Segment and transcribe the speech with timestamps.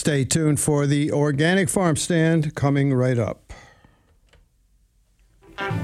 [0.00, 3.52] Stay tuned for the organic farm stand coming right up.
[5.58, 5.76] Corn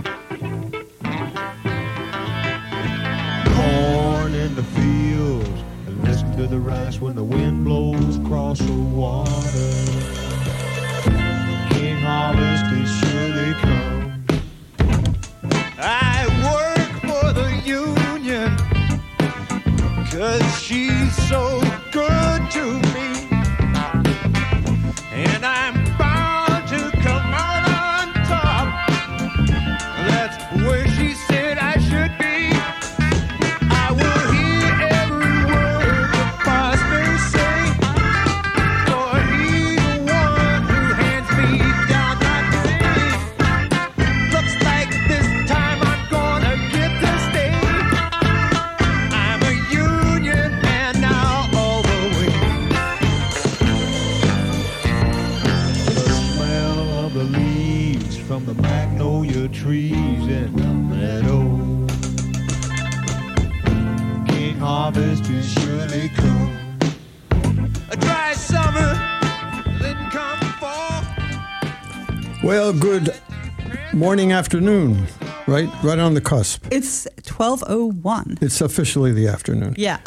[4.34, 9.36] in the fields, and listen to the rice when the wind blows across the water.
[11.74, 14.24] King harvest is surely come.
[15.78, 18.56] I work for the union,
[20.10, 21.60] cause she's so
[21.92, 22.95] good to me.
[72.46, 73.12] Well, good
[73.92, 75.08] morning, afternoon,
[75.48, 75.68] right?
[75.82, 76.64] Right on the cusp.
[76.70, 78.38] It's 1201.
[78.40, 79.74] It's officially the afternoon.
[79.76, 79.98] Yeah.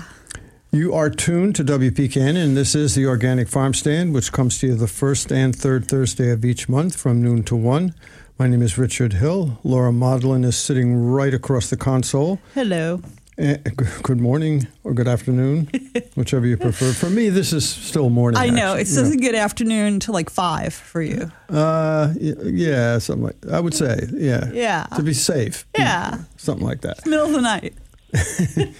[0.71, 4.67] You are tuned to WPKN, and this is the Organic Farm Stand, which comes to
[4.67, 7.93] you the first and third Thursday of each month from noon to 1.
[8.37, 9.59] My name is Richard Hill.
[9.65, 12.39] Laura Modlin is sitting right across the console.
[12.55, 13.01] Hello.
[13.39, 13.55] Eh,
[14.03, 15.69] Good morning or good afternoon,
[16.15, 16.91] whichever you prefer.
[16.91, 18.37] For me, this is still morning.
[18.37, 18.75] I know.
[18.75, 21.31] actually, It's you a good afternoon to like five for you.
[21.47, 24.51] Uh, yeah, something like I would say, yeah.
[24.51, 24.87] Yeah.
[24.97, 25.65] To be safe.
[25.77, 26.17] Yeah.
[26.35, 27.05] Something like that.
[27.05, 27.73] Middle of the night.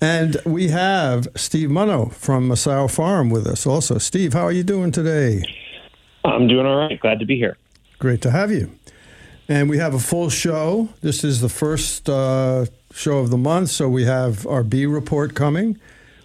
[0.00, 3.98] And we have Steve Munno from Massaro Farm with us also.
[3.98, 5.42] Steve, how are you doing today?
[6.24, 7.00] I'm doing all right.
[7.00, 7.56] Glad to be here.
[7.98, 8.70] Great to have you.
[9.48, 10.88] And we have a full show.
[11.00, 12.66] This is the first uh,
[12.98, 15.78] show of the month, so we have our bee report coming.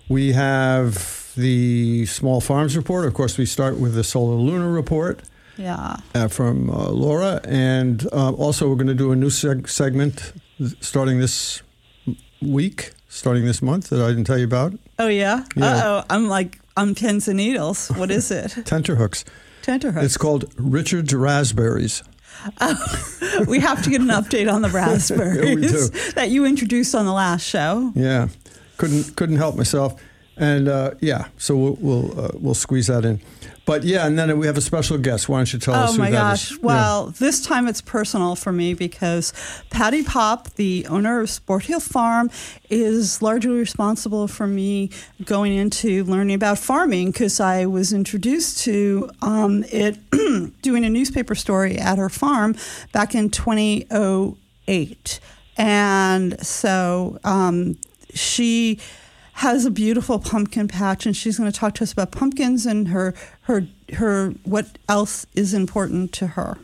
[0.10, 3.06] We have the small farms report.
[3.06, 5.22] Of course, we start with the solar lunar report
[5.58, 5.98] Yeah.
[6.16, 10.34] uh, from uh, Laura, and uh, also we're going to do a new seg- segment
[10.82, 11.62] starting this
[12.42, 14.74] week, starting this month that I didn't tell you about.
[15.00, 15.46] Oh, yeah?
[15.56, 15.66] Yeah.
[15.66, 16.06] Uh oh.
[16.10, 17.90] I'm like, I'm pins and needles.
[17.90, 18.52] What is it?
[18.66, 19.24] Tenterhooks.
[19.62, 20.04] Tenterhooks.
[20.06, 22.04] It's called Richard's Raspberries.
[23.48, 26.12] we have to get an update on the raspberries do.
[26.12, 27.92] that you introduced on the last show.
[27.96, 28.30] Yeah,
[28.78, 30.02] couldn't couldn't help myself,
[30.38, 33.22] and uh, yeah, so we'll we'll, uh, we'll squeeze that in.
[33.66, 35.30] But yeah, and then we have a special guest.
[35.30, 36.52] Why don't you tell us Oh who my that gosh.
[36.52, 36.60] is?
[36.60, 39.32] Well, this time it's personal for me because
[39.70, 42.30] Patti Popp, the owner of Sport Hill Farm,
[42.70, 44.90] is largely responsible for me
[45.24, 49.98] going into learning about farming because I was introduced to um, it
[50.62, 52.58] doing a newspaper story at her farm
[52.92, 55.20] back in 2008.
[55.58, 57.78] And so um,
[58.14, 58.80] she
[59.34, 62.90] has a beautiful pumpkin patch and she's going to talk to us about pumpkins and
[62.90, 66.58] her her her what else is important to her.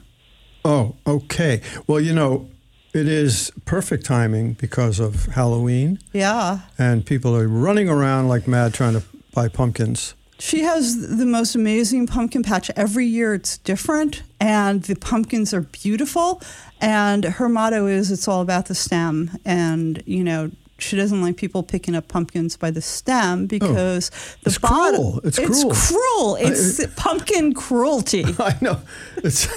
[0.66, 1.62] Oh, okay.
[1.88, 2.50] Well, you know,
[2.94, 6.60] it is perfect timing because of Halloween, Yeah.
[6.78, 9.04] and people are running around like mad trying to
[9.34, 10.16] buy pumpkins.
[10.40, 12.72] She has the most amazing pumpkin patch.
[12.76, 16.42] Every year it's different, and the pumpkins are beautiful.
[16.82, 19.38] And her motto is it's all about the stem.
[19.44, 20.50] And, you know,
[20.82, 24.40] she doesn't like people picking up pumpkins by the stem oh, because the Oh.
[24.46, 25.22] It's bottom- cruel.
[25.24, 25.74] It's it's cruel.
[25.76, 26.36] cruel.
[26.40, 28.26] It's uh, pumpkin cruelty.
[28.40, 28.80] I know.
[29.18, 29.48] It's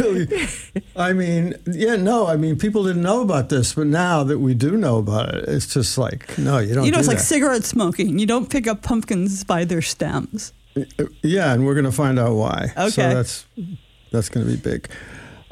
[0.00, 0.46] really,
[0.96, 4.54] I mean, yeah, no, I mean, people didn't know about this, but now that we
[4.54, 7.18] do know about it, it's just like, no, you don't You know, do it's like
[7.20, 8.18] cigarette smoking.
[8.18, 10.52] You don't pick up pumpkins by their stems.
[10.76, 12.72] Uh, yeah, and we're going to find out why.
[12.76, 13.14] So Okay.
[13.14, 13.44] that's
[14.10, 14.88] that's going to be big.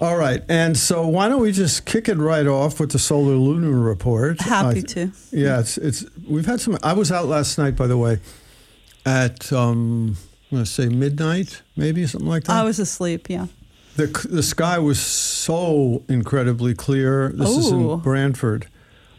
[0.02, 3.34] All right, and so why don't we just kick it right off with the solar
[3.36, 4.40] lunar report?
[4.40, 5.12] Happy I- to.
[5.30, 6.76] Yeah, it's it's we've had some.
[6.82, 8.18] I was out last night, by the way,
[9.06, 10.16] at um,
[10.50, 12.52] I'm going to say midnight, maybe something like that.
[12.56, 13.46] I was asleep, yeah.
[13.94, 17.28] the the sky was so incredibly clear.
[17.28, 18.66] This is in Branford.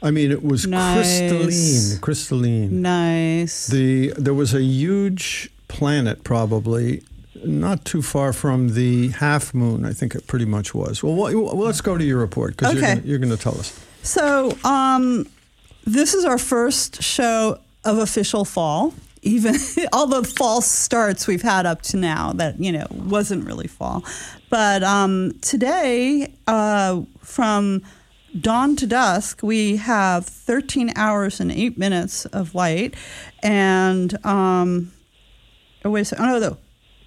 [0.02, 1.18] I mean, it was Nice.
[1.32, 2.82] crystalline, crystalline.
[2.82, 3.68] Nice.
[3.68, 7.04] The there was a huge planet, probably
[7.46, 9.86] not too far from the half moon.
[9.86, 11.04] I think it pretty much was.
[11.04, 13.02] Well, well, well let's go to your report because Okay.
[13.04, 13.78] you're going to tell us.
[14.04, 15.28] So, um,
[15.86, 18.94] this is our first show of official fall.
[19.22, 19.56] Even
[19.94, 24.04] all the false starts we've had up to now that you know wasn't really fall,
[24.50, 27.82] but um, today uh, from
[28.42, 32.96] dawn to dusk we have 13 hours and eight minutes of light,
[33.42, 34.92] and um,
[35.86, 36.26] Oh wait a second.
[36.26, 36.58] Oh no, though.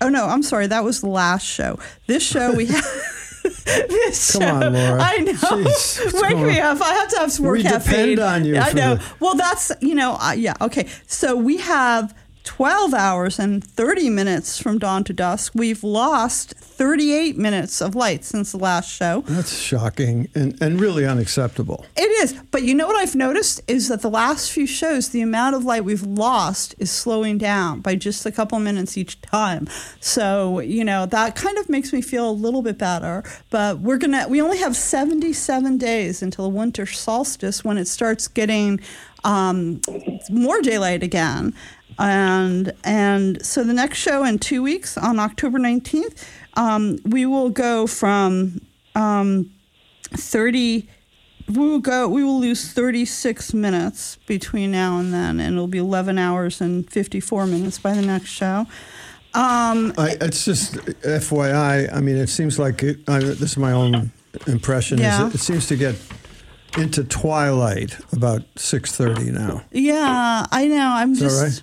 [0.01, 0.67] Oh no, I'm sorry.
[0.67, 1.79] That was the last show.
[2.07, 2.85] This show we have.
[3.65, 5.01] this Come show, on, Laura.
[5.01, 5.33] I know.
[5.33, 6.77] Jeez, Wake me on?
[6.77, 6.83] up.
[6.83, 8.17] I have to have some more We caffeine.
[8.17, 8.99] depend on you I know.
[9.21, 10.17] Well, that's you know.
[10.21, 10.55] Uh, yeah.
[10.61, 10.89] Okay.
[11.07, 12.15] So we have
[12.47, 15.53] 12 hours and 30 minutes from dawn to dusk.
[15.55, 19.23] We've lost 38 minutes of light since the last show.
[19.27, 21.85] That's shocking and, and really unacceptable.
[21.97, 22.35] It is.
[22.53, 25.65] But you know what I've noticed is that the last few shows, the amount of
[25.65, 29.69] light we've lost is slowing down by just a couple minutes each time.
[30.01, 33.25] So, you know, that kind of makes me feel a little bit better.
[33.51, 37.89] But we're going to, we only have 77 days until the winter solstice when it
[37.89, 38.81] starts getting
[39.27, 39.81] um,
[40.31, 41.53] more daylight again.
[41.99, 47.51] And and so the next show in two weeks on October 19th, um, we will
[47.51, 48.61] go from
[48.95, 49.51] um,
[50.11, 50.89] 30
[51.49, 55.79] we will go we will lose 36 minutes between now and then and it'll be
[55.79, 58.67] 11 hours and 54 minutes by the next show
[59.37, 61.93] um, I, it's just FYI.
[61.93, 64.11] I mean, it seems like it, I, this is my own
[64.47, 64.97] impression.
[64.97, 65.27] Yeah.
[65.27, 65.95] Is it, it seems to get
[66.77, 69.63] into twilight about six thirty now.
[69.73, 71.63] yeah i know i'm that just right?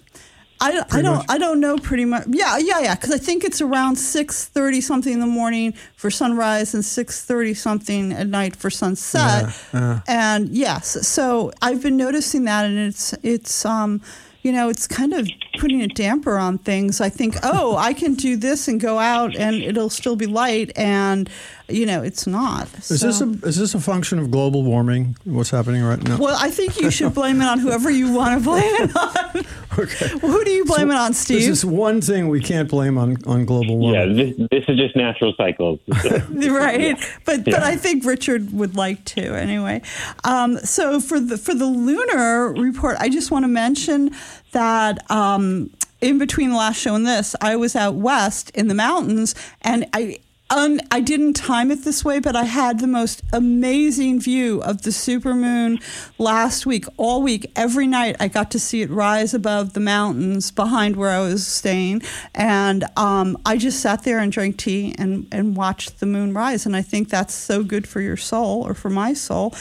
[0.62, 1.26] I, I don't much?
[1.28, 4.80] I don't know pretty much yeah yeah yeah because I think it's around six thirty
[4.80, 9.80] something in the morning for sunrise and six thirty something at night for sunset Yeah,
[9.80, 10.00] yeah.
[10.08, 14.00] and yes so I've been noticing that and it's it's um
[14.42, 15.28] you know it's kind of
[15.60, 19.36] putting a damper on things I think oh I can do this and go out
[19.36, 21.30] and it'll still be light and
[21.70, 25.16] you know it's not Is this a is this a function of global warming?
[25.24, 26.18] What's happening right now?
[26.18, 29.46] well I think you should blame it on whoever you want to blame it on
[29.80, 30.08] Okay.
[30.20, 33.18] who do you blame it on Steve This is one thing we can't blame on,
[33.26, 34.16] on global Yeah, warming.
[34.38, 35.80] this, this is just natural cycles.
[35.88, 37.66] right but but Yeah.
[37.66, 39.82] i think richard would like to anyway
[40.24, 44.12] um, so for the for the lunar report i just want to mention
[44.52, 45.70] that um,
[46.02, 49.86] in between the last show and this i was out west in the mountains and
[49.94, 50.18] i
[50.56, 54.92] I didn't time it this way, but I had the most amazing view of the
[54.92, 55.82] supermoon
[56.20, 56.86] last week.
[56.96, 61.10] All week, every night, I got to see it rise above the mountains behind where
[61.10, 62.04] I was staying,
[62.36, 66.68] and um, I just sat there and drank tea and and watched the moon rise.
[66.68, 69.56] And I think that's so good for your soul, or for my soul.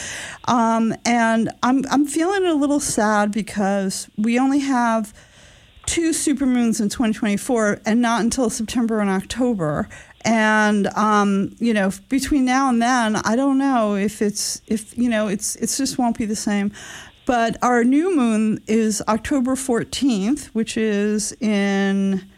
[0.45, 5.15] Um, and I'm I'm feeling a little sad because we only have
[5.87, 9.88] two supermoons in 2024 and not until September and October.
[10.25, 15.08] And um, you know, between now and then, I don't know if it's if you
[15.08, 16.73] know it's it's just won't be the same.
[17.25, 22.28] But our new moon is October 14th, which is in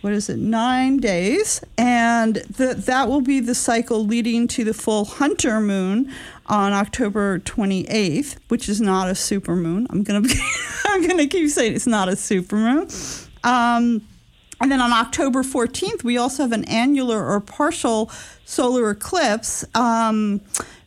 [0.00, 4.72] what is it nine days and the, that will be the cycle leading to the
[4.72, 6.12] full hunter moon
[6.48, 10.26] on october 28th which is not a super moon i'm gonna
[10.86, 12.88] i'm gonna keep saying it's not a super moon
[13.44, 14.02] um,
[14.60, 18.10] and then on October 14th, we also have an annular or partial
[18.44, 19.64] solar eclipse.
[19.74, 20.40] Um,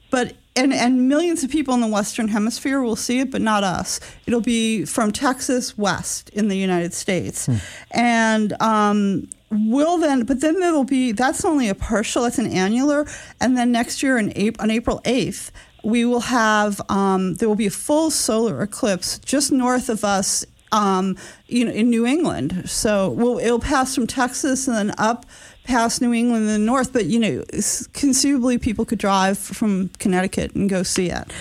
[0.09, 3.63] but and, and millions of people in the Western Hemisphere will see it, but not
[3.63, 4.01] us.
[4.25, 7.47] It'll be from Texas west in the United States.
[7.91, 13.05] And um, will then, but then there'll be, that's only a partial, that's an annular.
[13.39, 15.51] And then next year in April, on April 8th,
[15.83, 20.45] we will have, um, there will be a full solar eclipse just north of us
[20.71, 21.17] um,
[21.47, 22.69] you know, in New England.
[22.69, 25.25] So well, it'll pass from Texas and then up
[25.63, 26.93] past New England and the north.
[26.93, 27.43] But you know,
[27.93, 31.31] conceivably people could drive from Connecticut and go see it.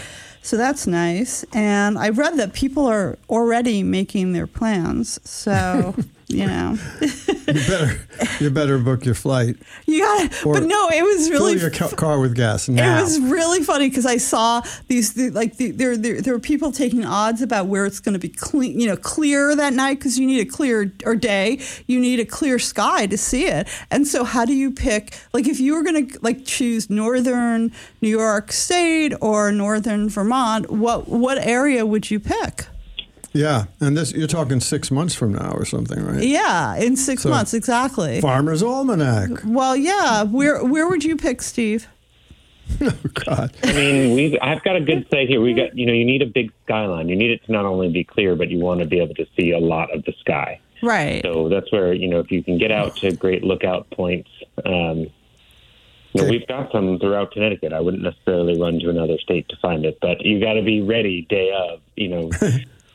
[0.43, 1.45] So that's nice.
[1.53, 5.21] And I read that people are already making their plans.
[5.29, 5.95] So
[6.31, 8.01] you know, You better
[8.41, 9.57] you better book your flight.
[9.87, 10.47] you got.
[10.47, 12.99] Or But no, it was really Fill your ca- car with gas now.
[12.99, 16.41] It was really funny because I saw these the, like the, there, there there were
[16.41, 19.99] people taking odds about where it's going to be clean, you know, clear that night
[19.99, 23.69] because you need a clear or day, you need a clear sky to see it.
[23.91, 25.19] And so, how do you pick?
[25.33, 30.71] Like, if you were going to like choose northern New York State or northern Vermont,
[30.71, 32.67] what what area would you pick?
[33.33, 36.23] Yeah, and this you're talking six months from now or something, right?
[36.23, 38.21] Yeah, in six So- months exactly.
[38.21, 39.31] Farmer's Almanac.
[39.45, 40.25] Well, yeah.
[40.25, 41.87] Where where would you pick, Steve?
[42.81, 42.93] Oh
[43.27, 43.53] God.
[43.65, 45.41] I mean, we I've got a good site here.
[45.41, 47.09] We got you know you need a big skyline.
[47.09, 49.27] You need it to not only be clear, but you want to be able to
[49.37, 50.61] see a lot of the sky.
[50.83, 51.21] Right.
[51.25, 54.31] So that's where you know if you can get out to great lookout points.
[54.65, 55.09] Um,
[56.13, 57.73] you know, we've got some throughout Connecticut.
[57.73, 60.81] I wouldn't necessarily run to another state to find it, but you got to be
[60.81, 61.81] ready day of.
[61.97, 62.31] You know,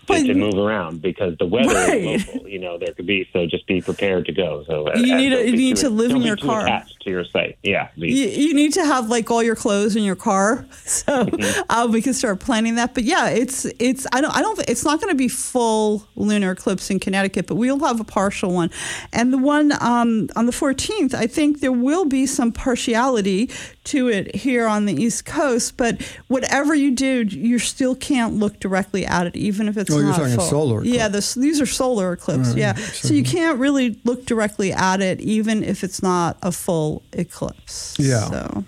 [0.07, 2.03] But- to move around because the weather Right.
[2.15, 2.47] is local.
[2.49, 4.63] You know, there could be so just be prepared to go.
[4.67, 6.61] So uh, You need to- you need to live in your car.
[6.65, 7.57] attached to your site.
[7.63, 11.61] Yeah, you, you need to have like all your clothes in your car, so Mm-hmm.
[11.69, 12.93] uh, we can start planning that.
[12.93, 16.51] But yeah, it's it's I don't I don't it's not going to be full lunar
[16.51, 18.69] eclipse in Connecticut, but we'll have a partial one,
[19.13, 21.13] and the one um, on the 14th.
[21.13, 23.49] I think there will be some partiality
[23.85, 28.59] to it here on the East Coast, but whatever you do, you still can't look
[28.59, 30.45] directly at it, even if it's Oh, you're not talking full.
[30.45, 32.55] solar Yeah, this, these are solar eclipse.
[32.55, 37.03] yeah, so you can't really look directly at it, even if it's not a full
[37.13, 37.95] eclipse.
[37.99, 38.29] Yeah.
[38.29, 38.63] So,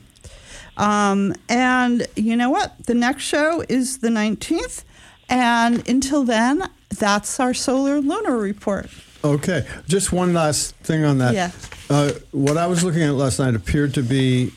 [0.77, 2.73] um, and you know what?
[2.85, 4.83] The next show is the 19th.
[5.29, 8.89] And until then, that's our solar lunar report.
[9.23, 11.33] Okay, just one last thing on that.
[11.33, 11.51] Yeah.
[11.89, 14.51] Uh, what I was looking at last night appeared to be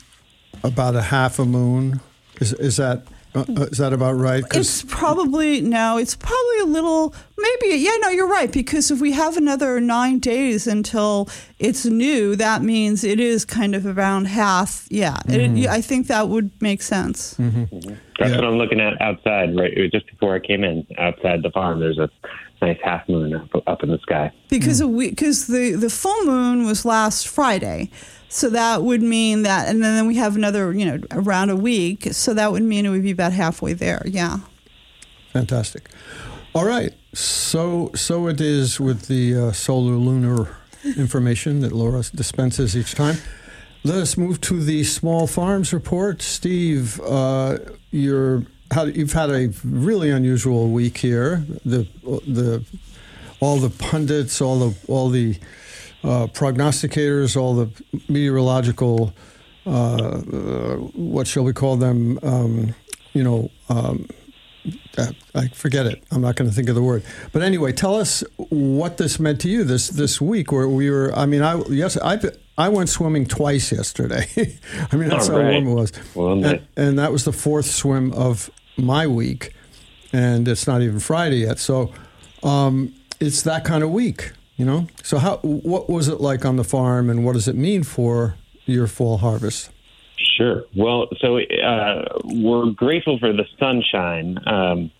[0.64, 2.00] about a half a moon.
[2.40, 3.02] Is is that
[3.34, 4.42] uh, is that about right?
[4.48, 5.98] 'Cause- It's probably no.
[5.98, 7.76] It's probably a little maybe.
[7.76, 8.50] Yeah, no, you're right.
[8.50, 13.74] Because if we have another nine days until it's new, that means it is kind
[13.74, 14.86] of around half.
[14.90, 15.56] Yeah, Mm-hmm.
[15.58, 17.34] it, I think that would make sense.
[17.38, 18.36] That's Yeah.
[18.36, 19.56] what I'm looking at outside.
[19.56, 22.10] Right, it was just before I came in, outside the farm, there's a
[22.60, 24.32] nice half moon up, up in the sky.
[24.48, 27.90] because a week because the the full moon was last Friday,
[28.30, 32.08] so that would mean that, and then we have another you know around a week,
[32.12, 34.02] so that would mean it would be about halfway there.
[34.06, 34.38] Yeah.
[35.32, 35.90] Fantastic.
[36.54, 36.94] All right.
[37.12, 40.56] So so it is with the uh, solar lunar
[40.96, 43.16] information that Laura dispenses each time.
[43.82, 46.22] Let us move to the small farms report.
[46.22, 47.58] Steve, uh,
[47.90, 51.44] you're how, you've had a really unusual week here.
[51.64, 52.64] The the
[53.40, 55.37] all the pundits, all the all the
[56.02, 57.71] uh, prognosticators, all the
[58.09, 59.12] meteorological
[59.66, 62.19] uh, uh, what shall we call them?
[62.23, 62.75] Um,
[63.12, 63.50] you know.
[63.69, 64.09] Um,
[64.99, 66.04] uh, I forget it.
[66.11, 67.02] I'm not going to think of the word.
[67.33, 70.52] But anyway, tell us what this meant to you this this week.
[70.52, 71.12] Where we were.
[71.14, 72.21] I mean, I yes, I
[72.59, 74.26] I went swimming twice yesterday.
[74.92, 75.92] I mean, that's All how warm it was.
[76.14, 79.54] Well, and, and that was the fourth swim of my week,
[80.12, 81.59] and it's not even Friday yet.
[81.59, 81.92] So
[82.42, 84.86] um, it's that kind of week, you know.
[85.02, 88.36] So how what was it like on the farm, and what does it mean for
[88.66, 89.70] your fall harvest?
[90.16, 90.64] Sure.
[90.76, 94.38] Well, so uh, we're grateful for the sunshine.
[94.46, 94.90] Um,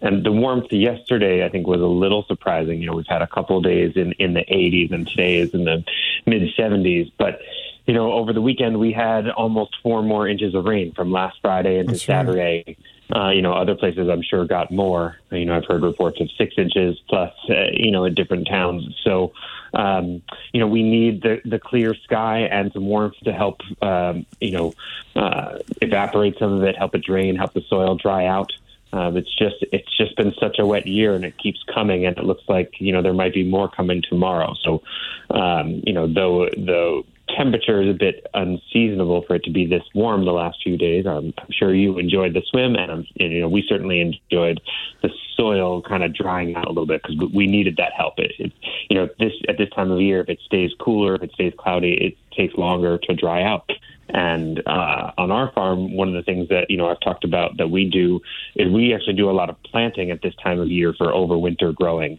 [0.00, 2.80] and the warmth yesterday, I think, was a little surprising.
[2.80, 5.52] You know, we've had a couple of days in, in the 80s, and today is
[5.52, 5.84] in the
[6.24, 7.12] mid 70s.
[7.18, 7.40] But,
[7.86, 11.36] you know, over the weekend, we had almost four more inches of rain from last
[11.42, 12.78] Friday into That's right.
[13.14, 15.16] Uh, you know, other places I'm sure got more.
[15.30, 18.94] You know, I've heard reports of six inches plus, uh, you know, in different towns.
[19.02, 19.32] So,
[19.74, 24.26] um, you know, we need the, the clear sky and some warmth to help, um,
[24.40, 24.74] you know,
[25.16, 28.52] uh, evaporate some of it, help it drain, help the soil dry out.
[28.92, 32.18] Um, it's just it's just been such a wet year, and it keeps coming, and
[32.18, 34.54] it looks like you know there might be more coming tomorrow.
[34.64, 34.82] So,
[35.30, 37.04] um, you know, though the
[37.36, 41.06] temperature is a bit unseasonable for it to be this warm the last few days,
[41.06, 44.60] I'm, I'm sure you enjoyed the swim, and, I'm, and you know we certainly enjoyed
[45.02, 48.14] the soil kind of drying out a little bit because we needed that help.
[48.18, 48.52] It, it,
[48.88, 51.52] you know, this at this time of year, if it stays cooler, if it stays
[51.58, 53.70] cloudy, it takes longer to dry out.
[54.12, 57.56] And uh, on our farm, one of the things that you know I've talked about
[57.58, 58.20] that we do
[58.54, 61.74] is we actually do a lot of planting at this time of year for overwinter
[61.74, 62.18] growing.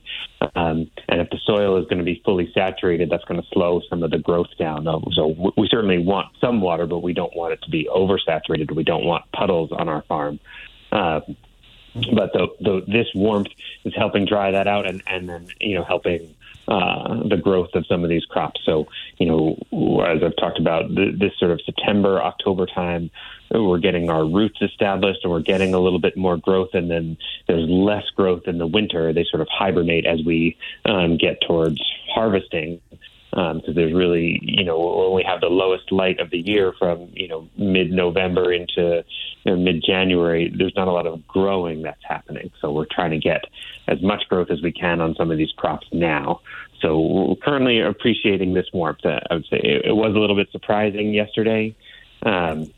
[0.55, 3.81] Um, and if the soil is going to be fully saturated, that's going to slow
[3.89, 4.85] some of the growth down.
[5.13, 8.73] So we certainly want some water, but we don't want it to be oversaturated.
[8.75, 10.39] We don't want puddles on our farm.
[10.91, 11.21] Uh,
[11.93, 13.49] but the, the, this warmth
[13.83, 16.35] is helping dry that out and, and then you know helping
[16.71, 18.61] uh, the growth of some of these crops.
[18.65, 18.87] So
[19.17, 23.11] you know, as I've talked about, th- this sort of September October time,
[23.53, 27.17] we're getting our roots established and we're getting a little bit more growth, and then
[27.47, 29.11] there's less growth in the winter.
[29.11, 31.81] They sort of hibernate as we um, get towards
[32.15, 32.79] harvesting
[33.31, 36.73] because um, there's really, you know, when we have the lowest light of the year
[36.77, 39.05] from, you know, mid-November into
[39.43, 42.51] you know, mid-January, there's not a lot of growing that's happening.
[42.59, 43.45] So we're trying to get
[43.87, 46.41] as much growth as we can on some of these crops now.
[46.81, 49.05] So we're currently appreciating this warmth.
[49.05, 51.73] Uh, I would say it, it was a little bit surprising yesterday.
[52.23, 52.71] Um,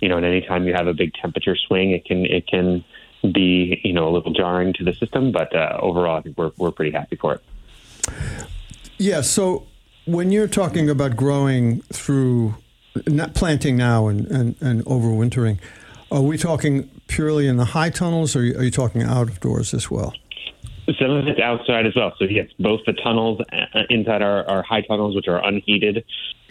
[0.00, 2.84] you know, and anytime you have a big temperature swing, it can it can
[3.22, 5.32] be you know a little jarring to the system.
[5.32, 7.42] But uh, overall, I think we're we're pretty happy for it.
[8.98, 9.22] Yeah.
[9.22, 9.66] So
[10.08, 12.54] when you're talking about growing through
[13.06, 15.58] not planting now and, and, and overwintering,
[16.10, 19.74] are we talking purely in the high tunnels or are you talking out of doors
[19.74, 20.14] as well?
[20.98, 22.14] Some of it's outside as well.
[22.18, 26.02] So yes, both the tunnels uh, inside our, our high tunnels, which are unheated,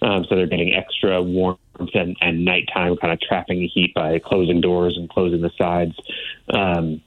[0.03, 1.59] um, so they're getting extra warmth
[1.95, 5.95] and, and nighttime, kind of trapping the heat by closing doors and closing the sides.
[6.53, 7.01] Um,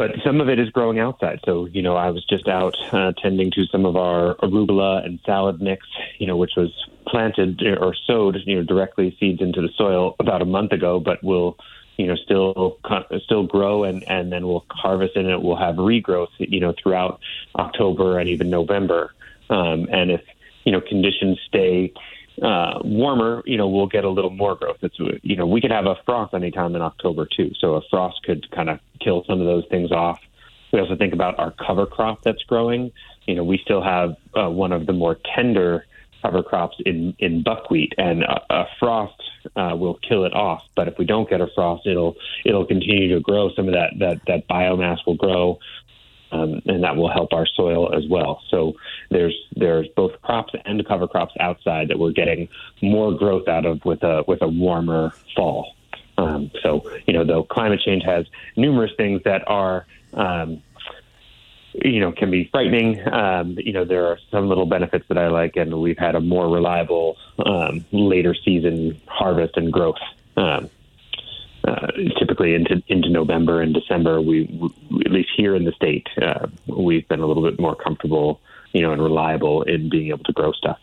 [0.00, 1.40] but some of it is growing outside.
[1.44, 5.20] So, you know, I was just out uh, tending to some of our arugula and
[5.26, 5.86] salad mix,
[6.18, 6.72] you know, which was
[7.06, 11.22] planted or sowed, you know, directly seeds into the soil about a month ago, but
[11.22, 11.58] will,
[11.98, 12.78] you know, still
[13.24, 17.20] still grow and and then we'll harvest and it will have regrowth, you know, throughout
[17.56, 19.12] October and even November.
[19.50, 20.22] Um, and if
[20.64, 21.92] you know conditions stay
[22.42, 24.78] uh, warmer, you know, we'll get a little more growth.
[24.82, 27.52] It's, you know, we could have a frost anytime in October too.
[27.58, 30.20] So a frost could kind of kill some of those things off.
[30.72, 32.92] We also think about our cover crop that's growing.
[33.26, 35.84] You know, we still have uh, one of the more tender
[36.22, 39.20] cover crops in, in buckwheat, and a, a frost
[39.56, 40.62] uh, will kill it off.
[40.74, 43.50] But if we don't get a frost, it'll it'll continue to grow.
[43.54, 45.58] Some of that that that biomass will grow
[46.32, 48.42] um, and that will help our soil as well.
[48.50, 48.74] So
[49.10, 52.48] there's there's both crops and cover crops outside that we're getting
[52.82, 55.74] more growth out of with a with a warmer fall.
[56.18, 60.62] Um, so you know, though climate change has numerous things that are um,
[61.74, 63.06] you know can be frightening.
[63.08, 66.20] Um, you know, there are some little benefits that I like, and we've had a
[66.20, 69.98] more reliable um, later season harvest and growth.
[71.66, 71.88] Uh,
[72.18, 74.44] typically into into November and December, we,
[74.90, 78.40] we at least here in the state, uh, we've been a little bit more comfortable,
[78.72, 80.78] you know, and reliable in being able to grow stuff.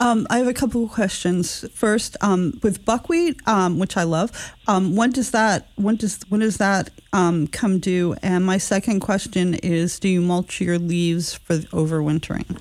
[0.00, 1.66] Um, I have a couple of questions.
[1.74, 6.40] First, um, with buckwheat, um, which I love, um, when does that when does when
[6.40, 8.16] does that um, come due?
[8.22, 12.58] And my second question is, do you mulch your leaves for overwintering?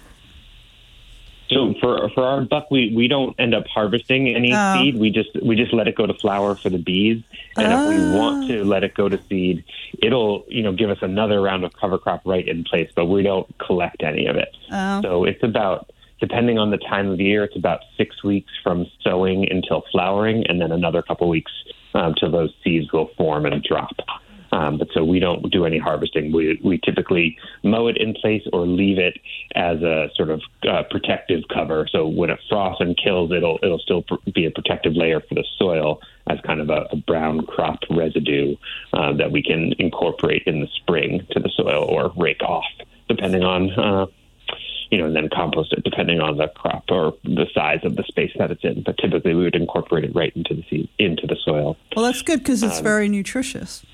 [1.49, 4.73] So for for our buck, we we don't end up harvesting any Oh.
[4.75, 4.97] seed.
[4.97, 7.23] We just we just let it go to flower for the bees.
[7.57, 9.63] And if we want to let it go to seed,
[10.01, 12.89] it'll you know give us another round of cover crop right in place.
[12.95, 14.55] But we don't collect any of it.
[14.71, 15.01] Oh.
[15.01, 19.49] So it's about depending on the time of year, it's about six weeks from sowing
[19.49, 21.51] until flowering, and then another couple weeks
[21.93, 23.95] um, till those seeds will form and drop.
[24.51, 26.31] Um, but so we don't do any harvesting.
[26.31, 29.17] We we typically mow it in place or leave it
[29.55, 31.87] as a sort of uh, protective cover.
[31.91, 35.35] So when it frosts and kills, it'll it'll still pr- be a protective layer for
[35.35, 38.55] the soil as kind of a, a brown crop residue
[38.93, 42.65] uh, that we can incorporate in the spring to the soil or rake off,
[43.07, 43.71] depending on.
[43.71, 44.05] Uh,
[44.91, 48.03] you know, and then compost it depending on the crop or the size of the
[48.03, 48.81] space that it's in.
[48.81, 51.77] But typically, we would incorporate it right into the seed, into the soil.
[51.95, 53.85] Well, that's good because Um, it's very nutritious.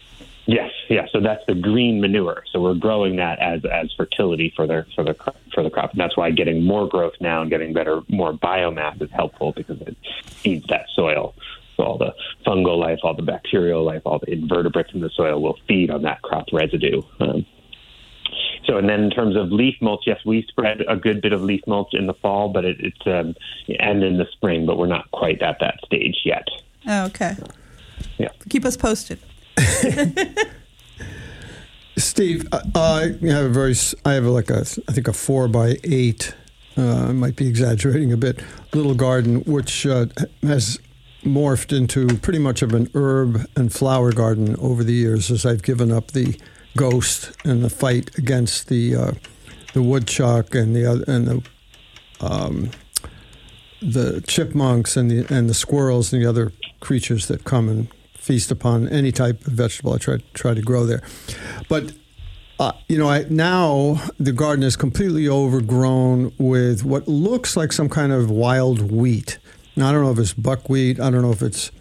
[0.47, 1.07] Yes, yeah.
[1.11, 2.43] So that's the green manure.
[2.51, 5.15] So we're growing that as as fertility for the for the
[5.53, 5.91] for the crop.
[5.91, 9.81] And that's why getting more growth now and getting better more biomass is helpful because
[9.81, 11.33] it feeds that soil.
[11.77, 12.13] So all the
[12.45, 16.03] fungal life, all the bacterial life, all the invertebrates in the soil will feed on
[16.03, 17.01] that crop residue.
[17.19, 17.45] Um,
[18.65, 21.41] so, and then in terms of leaf mulch, yes, we spread a good bit of
[21.41, 23.35] leaf mulch in the fall, but it, it's um,
[23.79, 26.47] and in the spring, but we're not quite at that stage yet.
[26.87, 27.35] Oh, okay.
[28.17, 28.29] Yeah.
[28.49, 29.19] Keep us posted.
[31.97, 36.35] Steve, I have a very, I have like a, I think a four by eight.
[36.77, 38.41] Uh, I might be exaggerating a bit.
[38.73, 40.07] Little garden, which uh,
[40.41, 40.77] has
[41.23, 45.63] morphed into pretty much of an herb and flower garden over the years, as I've
[45.63, 46.37] given up the
[46.75, 49.11] ghost and the fight against the uh,
[49.73, 51.43] the woodchuck and the other and the
[52.19, 52.71] um,
[53.81, 57.87] the chipmunks and the and the squirrels and the other creatures that come and
[58.25, 61.03] feast upon any type of vegetable I try try to grow there.
[61.69, 61.93] But
[62.59, 67.89] uh, you know, I, now the garden is completely overgrown with what looks like some
[67.89, 69.37] kind of wild wheat.
[69.75, 70.99] Now I don't know if it's buckwheat.
[70.99, 71.71] I don't know if it's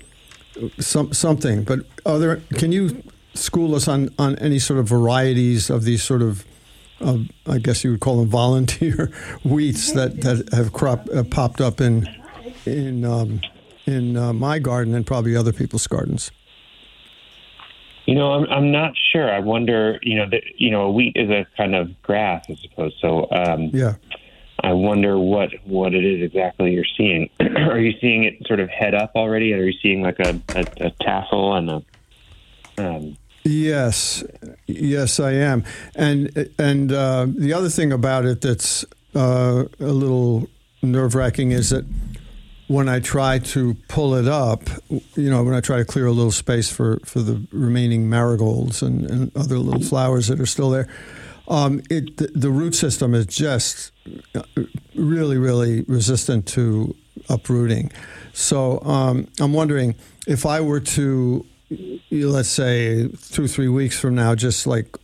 [0.79, 1.65] some something.
[1.65, 2.43] But other.
[2.55, 3.03] Can you
[3.35, 6.45] school us on on any sort of varieties of these sort of
[7.01, 9.07] uh, I guess you would call them volunteer
[9.45, 12.09] wheats that, that have crop uh, popped up in
[12.67, 13.41] in um,
[13.87, 16.31] in uh, my garden and probably other people's gardens.
[18.07, 19.33] You know, I'm I'm not sure.
[19.33, 19.99] I wonder.
[20.03, 22.95] You know, that you know, wheat is a kind of grass, I suppose.
[23.01, 23.95] So, um, Yeah.
[24.61, 27.29] I wonder what what it is exactly you're seeing.
[27.41, 29.53] are you seeing it sort of head up already?
[29.53, 31.83] Are you seeing like a, a, a tassel and a
[32.79, 33.17] um,
[33.47, 34.25] Yes,
[34.67, 40.49] yes, I am, and and uh, the other thing about it that's uh, a little
[40.83, 41.85] nerve wracking is that
[42.67, 46.13] when I try to pull it up, you know, when I try to clear a
[46.13, 50.71] little space for for the remaining marigolds and, and other little flowers that are still
[50.71, 50.89] there,
[51.49, 53.93] um, it the, the root system is just
[54.35, 54.43] uh,
[54.95, 56.95] really, really resistant to
[57.29, 57.93] uprooting.
[58.33, 59.95] So um, I'm wondering
[60.27, 61.45] if I were to
[62.11, 64.97] let's say two three weeks from now just like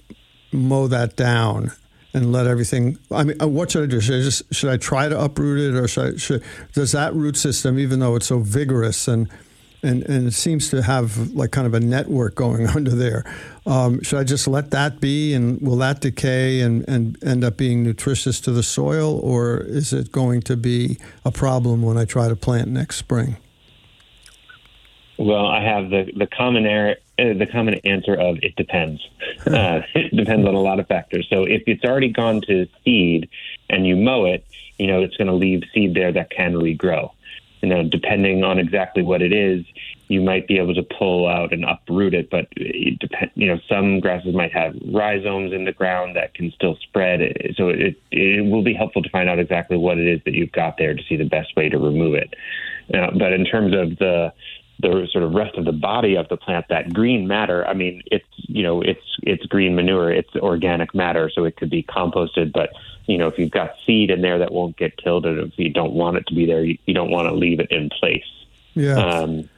[0.52, 1.72] mow that down
[2.12, 4.76] and let everything i mean uh, what should i do should i just should i
[4.76, 6.42] try to uproot it or should I, should
[6.72, 9.28] does that root system even though it's so vigorous and
[9.82, 13.24] and and it seems to have like kind of a network going under there.
[13.66, 17.56] Um, should I just let that be, and will that decay and and end up
[17.56, 22.04] being nutritious to the soil, or is it going to be a problem when I
[22.04, 23.36] try to plant next spring?
[25.18, 26.94] Well, I have the the common uh,
[27.38, 29.06] the common answer of it depends.
[29.46, 31.26] Uh, it depends on a lot of factors.
[31.30, 33.28] So if it's already gone to seed
[33.70, 34.44] and you mow it,
[34.78, 37.10] you know it's going to leave seed there that can regrow.
[37.62, 39.64] You know, depending on exactly what it is,
[40.08, 42.30] you might be able to pull out and uproot it.
[42.30, 46.50] But it depend, you know, some grasses might have rhizomes in the ground that can
[46.52, 47.20] still spread.
[47.56, 50.52] So it it will be helpful to find out exactly what it is that you've
[50.52, 52.34] got there to see the best way to remove it.
[52.92, 54.32] Uh, but in terms of the
[54.80, 58.02] the sort of rest of the body of the plant, that green matter, I mean,
[58.06, 62.52] it's you know, it's it's green manure, it's organic matter, so it could be composted.
[62.52, 62.70] But
[63.06, 65.70] you know, if you've got seed in there that won't get killed, and if you
[65.70, 68.24] don't want it to be there, you, you don't want to leave it in place.
[68.74, 68.96] Yeah.
[68.96, 69.48] Um,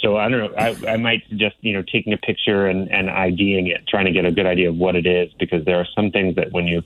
[0.00, 0.56] so I don't know.
[0.56, 4.12] I, I might suggest you know taking a picture and, and IDing it, trying to
[4.12, 6.66] get a good idea of what it is, because there are some things that when
[6.66, 6.82] you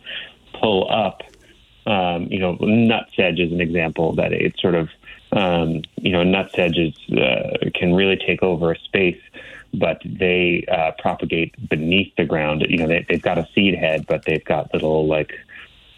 [0.55, 1.23] pull up,
[1.87, 4.89] um, you know, nutsedge is an example that it sort of,
[5.33, 9.21] um, you know, nutsedge is, uh, can really take over a space,
[9.73, 12.65] but they uh, propagate beneath the ground.
[12.69, 15.33] You know, they, they've got a seed head, but they've got little like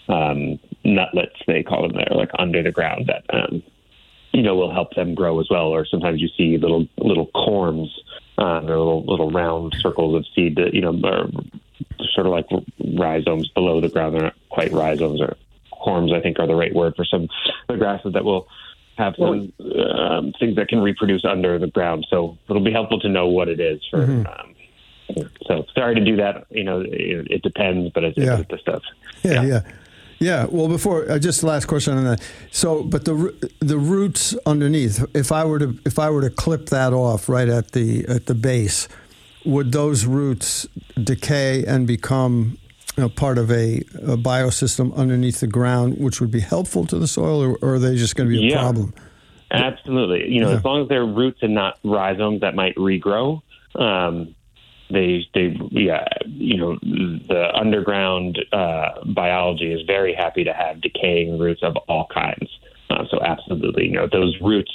[0.09, 1.93] um, nutlets they call them.
[1.97, 3.63] They're like under the ground that um,
[4.33, 5.69] you know will help them grow as well.
[5.69, 7.89] Or sometimes you see little little corms.
[8.39, 11.29] Uh, they're little little round circles of seed that you know are
[12.13, 12.47] sort of like
[12.97, 14.15] rhizomes below the ground.
[14.15, 15.37] They're not quite rhizomes or
[15.73, 16.15] corms.
[16.15, 17.29] I think are the right word for some of
[17.69, 18.47] the grasses that will
[18.97, 22.07] have some um, things that can reproduce under the ground.
[22.11, 24.03] So it'll be helpful to know what it is for.
[24.05, 24.55] Um,
[25.47, 26.47] so sorry to do that.
[26.51, 28.39] You know, it, it depends, but it's, Yeah.
[28.39, 28.83] it's the stuff.
[29.23, 29.61] Yeah, yeah,
[30.19, 30.47] yeah.
[30.51, 32.23] Well, before uh, just the last question on that.
[32.51, 36.67] So, but the the roots underneath, if I were to if I were to clip
[36.67, 38.89] that off right at the at the base,
[39.45, 40.67] would those roots
[41.03, 42.59] decay and become
[42.97, 46.99] you know, part of a, a biosystem underneath the ground, which would be helpful to
[46.99, 48.61] the soil, or, or are they just going to be a Yeah.
[48.61, 48.95] problem?
[49.51, 50.33] Absolutely.
[50.33, 50.59] You know, Yeah.
[50.59, 53.41] as long as they're roots and not rhizomes that might regrow,
[53.77, 54.35] um,
[54.91, 61.39] they they yeah, you know, the underground uh, biology is very happy to have decaying
[61.39, 62.49] roots of all kinds.
[62.91, 64.71] Uh, so absolutely, you know, those roots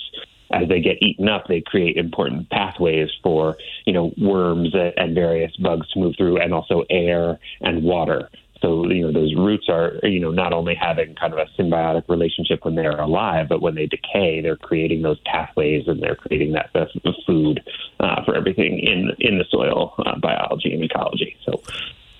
[0.51, 5.55] as they get eaten up, they create important pathways for you know worms and various
[5.57, 8.29] bugs to move through, and also air and water.
[8.62, 12.09] So you know those roots are you know not only having kind of a symbiotic
[12.09, 16.53] relationship when they're alive, but when they decay, they're creating those pathways and they're creating
[16.53, 17.62] that the, the food
[17.99, 21.38] uh, for everything in in the soil uh, biology and ecology.
[21.45, 21.62] So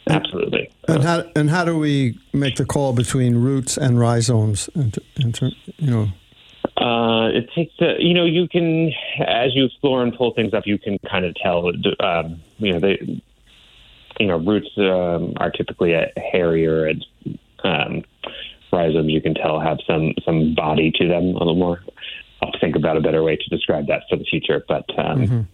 [0.10, 0.70] absolutely.
[0.88, 4.70] And how and how do we make the call between roots and rhizomes?
[4.76, 6.10] In ter- you know,
[6.90, 8.92] Uh, it takes a, you know you can
[9.26, 11.68] as you explore and pull things up, you can kind of tell.
[12.00, 13.22] Um, you know they,
[14.20, 17.06] you know roots um, are typically a hairier and
[17.64, 18.04] um,
[18.72, 21.80] rhizomes you can tell have some some body to them a little more.
[22.42, 25.48] I'll think about a better way to describe that for the future, but um,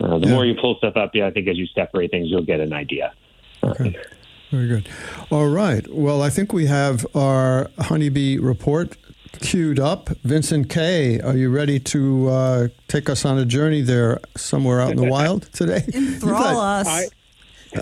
[0.00, 0.32] uh, the Yeah.
[0.32, 2.72] more you pull stuff up, yeah, I think as you separate things, you'll get an
[2.72, 3.12] idea.
[3.62, 3.96] Okay.
[4.50, 4.88] Very good.
[5.30, 5.84] All right.
[5.92, 8.96] Well, I think we have our honeybee report
[9.40, 10.08] queued up.
[10.22, 14.90] Vincent K., are you ready to uh, take us on a journey there somewhere out
[14.90, 15.84] in the wild today?
[15.92, 16.88] Enthrall us.
[16.88, 17.06] I,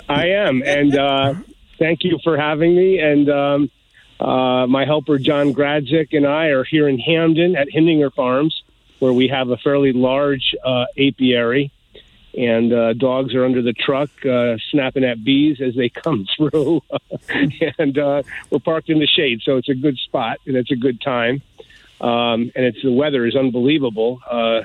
[0.09, 1.35] I am, and uh,
[1.79, 2.99] thank you for having me.
[2.99, 3.71] And um,
[4.21, 8.63] uh, my helper John Gradzik and I are here in Hamden at Hindinger Farms,
[8.99, 11.73] where we have a fairly large uh, apiary,
[12.35, 16.83] and uh, dogs are under the truck uh, snapping at bees as they come through.
[17.79, 20.77] and uh, we're parked in the shade, so it's a good spot and it's a
[20.77, 21.43] good time.
[22.01, 24.21] Um, and it's the weather is unbelievable.
[24.29, 24.63] Uh,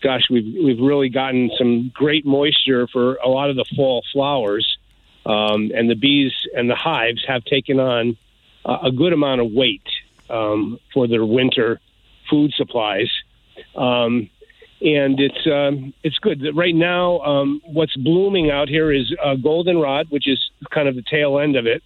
[0.00, 4.78] gosh, we've we've really gotten some great moisture for a lot of the fall flowers,
[5.26, 8.16] um, and the bees and the hives have taken on
[8.64, 9.86] a good amount of weight
[10.30, 11.80] um, for their winter
[12.30, 13.10] food supplies.
[13.76, 14.30] Um,
[14.84, 16.44] and it's um, it's good.
[16.54, 21.02] Right now, um, what's blooming out here is uh, goldenrod, which is kind of the
[21.02, 21.82] tail end of it.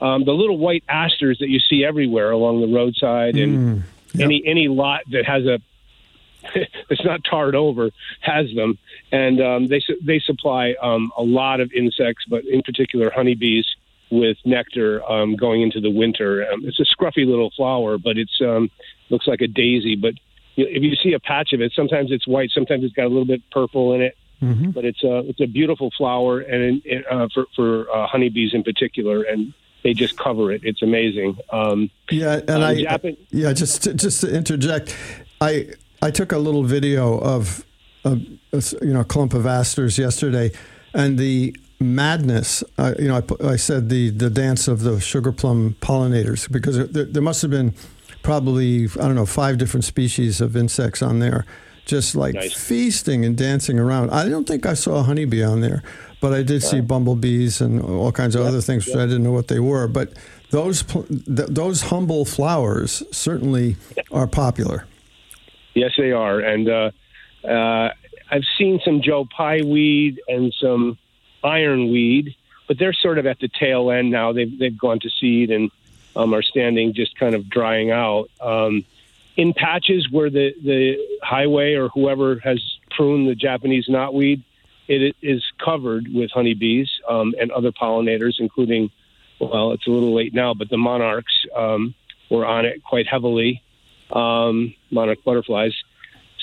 [0.00, 3.84] Um, the little white asters that you see everywhere along the roadside, and
[4.18, 5.60] any any lot that has a
[6.88, 7.90] it's not tarred over
[8.20, 8.78] has them,
[9.12, 13.66] and um, they su- they supply um, a lot of insects, but in particular honeybees
[14.10, 16.50] with nectar um, going into the winter.
[16.50, 18.70] Um, it's a scruffy little flower, but it's um,
[19.08, 19.96] looks like a daisy.
[19.96, 20.14] But
[20.56, 23.24] if you see a patch of it, sometimes it's white, sometimes it's got a little
[23.24, 24.16] bit purple in it.
[24.72, 28.62] But it's a it's a beautiful flower, and in, uh, for for uh, honeybees in
[28.62, 30.62] particular, and they just cover it.
[30.64, 31.36] It's amazing.
[31.52, 34.96] Um, Yeah, and Um, I Japan- yeah just to, just to interject,
[35.42, 35.66] I
[36.00, 37.66] I took a little video of,
[38.06, 38.18] a,
[38.54, 40.52] a, you know, a clump of asters yesterday,
[40.94, 42.64] and the madness.
[42.78, 46.78] Uh, you know, I, I said the the dance of the sugar plum pollinators because
[46.88, 47.74] there, there must have been
[48.22, 51.44] probably I don't know five different species of insects on there,
[51.84, 52.52] just like Nice.
[52.54, 54.10] feasting and dancing around.
[54.10, 55.82] I don't think I saw a honeybee on there,
[56.20, 59.32] but I did see bumblebees and all kinds of other things which I didn't know
[59.32, 59.88] what they were.
[59.88, 60.12] But
[60.50, 63.76] those th- those humble flowers certainly
[64.12, 64.86] are popular.
[65.74, 66.90] Yes, they are, and uh,
[67.46, 67.90] uh,
[68.30, 70.98] I've seen some Joe Pye weed and some
[71.44, 72.34] ironweed,
[72.68, 74.32] but they're sort of at the tail end now.
[74.32, 75.70] They've they've gone to seed and
[76.16, 78.30] um, are standing just kind of drying out.
[78.40, 78.84] Um,
[79.36, 84.42] in patches where the the highway or whoever has pruned the Japanese knotweed,
[84.88, 88.90] it is covered with honeybees um, and other pollinators, including.
[89.38, 91.94] Well, it's a little late now, but the monarchs um,
[92.30, 93.62] were on it quite heavily
[94.12, 95.72] um, monarch butterflies.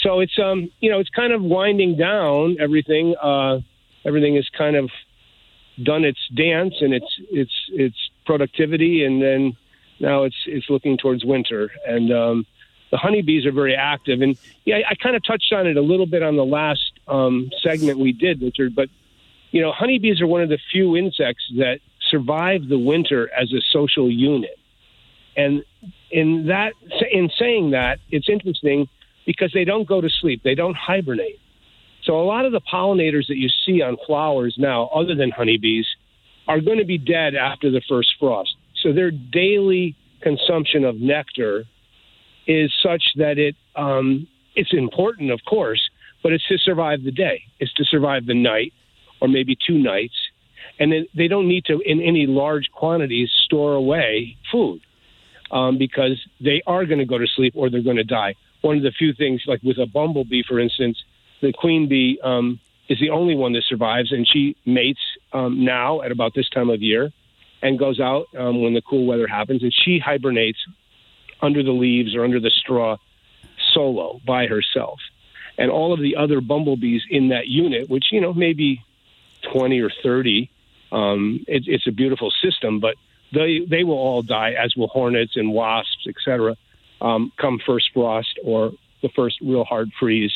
[0.04, 3.16] So it's um you know it's kind of winding down everything.
[3.22, 3.60] Uh,
[4.06, 4.90] everything is kind of
[5.84, 9.58] done its dance and its its its productivity, and then
[10.00, 11.72] now it's it's looking towards winter.
[11.88, 12.46] And um,
[12.92, 14.22] the honeybees are very active.
[14.22, 16.92] And yeah, I, I kind of touched on it a little bit on the last
[17.08, 18.76] um, segment we did, Richard.
[18.76, 18.90] But
[19.50, 21.80] you know, honeybees are one of the few insects that
[22.12, 24.60] survive the winter as a social unit.
[25.36, 25.64] And
[26.12, 26.74] in that,
[27.12, 28.88] in saying that, it's interesting
[29.26, 30.42] because they don't go to sleep.
[30.44, 31.40] They don't hibernate.
[32.04, 35.86] So a lot of the pollinators that you see on flowers now, other than honeybees,
[36.48, 38.56] are going to be dead after the first frost.
[38.82, 41.66] So their daily consumption of nectar
[42.46, 45.90] is such that it um, it's important, of course,
[46.24, 47.44] but it's to survive the day.
[47.60, 48.74] It's to survive the night,
[49.22, 50.16] or maybe two nights,
[50.80, 54.82] and then they don't need to, in any large quantities, store away food
[55.52, 58.36] um, because they are going to go to sleep or they're going to die.
[58.62, 60.98] One of the few things, like with a bumblebee, for instance,
[61.42, 65.00] the queen bee um, is the only one that survives, and she mates
[65.34, 67.12] um, now at about this time of year
[67.62, 70.60] and goes out um, when the cool weather happens, and she hibernates
[71.42, 72.98] under the leaves or under the straw
[73.74, 75.00] solo by herself.
[75.58, 78.84] And all of the other bumblebees in that unit, which, you know, maybe
[79.52, 80.50] 20 or 30,
[80.92, 82.96] um, it, it's a beautiful system, but
[83.34, 86.56] they they will all die, as will hornets and wasps, etc.
[87.02, 88.72] Um, come first frost or
[89.02, 90.34] the first real hard freeze,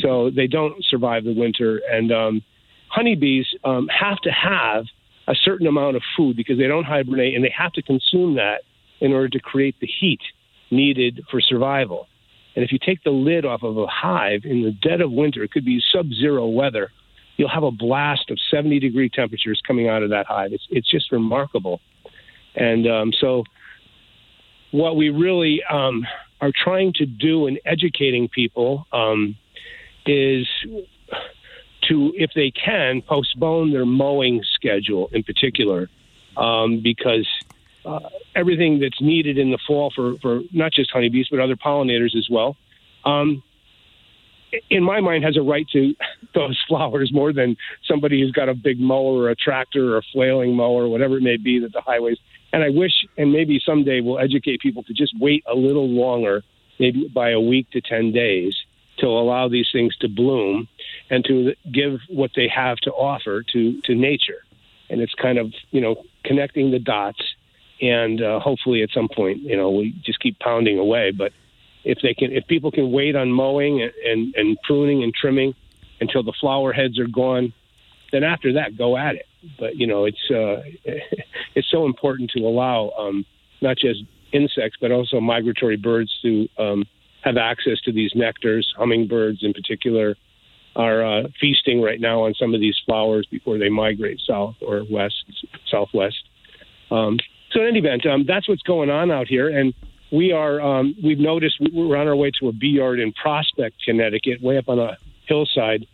[0.00, 1.80] so they don't survive the winter.
[1.90, 2.42] And um,
[2.88, 4.84] honeybees um, have to have
[5.26, 8.62] a certain amount of food because they don't hibernate, and they have to consume that
[9.00, 10.20] in order to create the heat
[10.70, 12.06] needed for survival.
[12.54, 15.42] And if you take the lid off of a hive in the dead of winter,
[15.42, 16.90] it could be sub-zero weather.
[17.36, 20.52] You'll have a blast of 70 degree temperatures coming out of that hive.
[20.52, 21.80] It's it's just remarkable.
[22.54, 23.42] And um, so,
[24.70, 26.06] what we really um,
[26.40, 29.36] are trying to do in educating people um,
[30.06, 30.48] is
[31.88, 35.88] to, if they can, postpone their mowing schedule in particular,
[36.36, 37.28] um, because
[37.84, 42.16] uh, everything that's needed in the fall for, for not just honeybees but other pollinators
[42.16, 42.56] as well.
[43.04, 43.42] Um,
[44.70, 45.94] in my mind, has a right to
[46.34, 50.02] those flowers more than somebody who's got a big mower or a tractor or a
[50.12, 52.18] flailing mower, or whatever it may be that the highways.
[52.52, 56.42] And I wish, and maybe someday we'll educate people to just wait a little longer,
[56.78, 58.54] maybe by a week to 10 days,
[58.98, 60.68] to allow these things to bloom
[61.10, 64.44] and to give what they have to offer to, to nature.
[64.88, 67.20] And it's kind of, you know, connecting the dots.
[67.80, 71.10] And uh, hopefully at some point, you know, we just keep pounding away.
[71.10, 71.32] But
[71.82, 75.54] if they can, if people can wait on mowing and, and, and pruning and trimming
[76.00, 77.52] until the flower heads are gone,
[78.12, 79.26] then after that, go at it.
[79.58, 80.62] But you know, it's uh,
[81.54, 83.26] it's so important to allow um,
[83.60, 84.00] not just
[84.32, 86.84] insects but also migratory birds to um,
[87.24, 88.64] have access to these nectars.
[88.76, 90.14] Hummingbirds, in particular,
[90.76, 94.84] are uh, feasting right now on some of these flowers before they migrate south or
[94.90, 95.24] west,
[95.66, 96.22] southwest.
[96.90, 97.18] Um,
[97.50, 99.72] so, in any event, um, that's what's going on out here, and
[100.12, 100.60] we are.
[100.60, 104.42] Um, we've noticed we- we're on our way to a bee yard in Prospect, Connecticut,
[104.42, 105.86] way up on a hillside,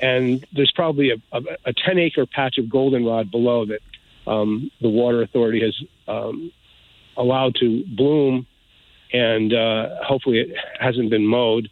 [0.00, 3.80] and there's probably a, a, a 10 acre patch of goldenrod below that
[4.26, 5.74] um, the water authority has
[6.06, 6.52] um,
[7.16, 8.46] allowed to bloom,
[9.12, 11.68] and uh, hopefully it hasn't been mowed.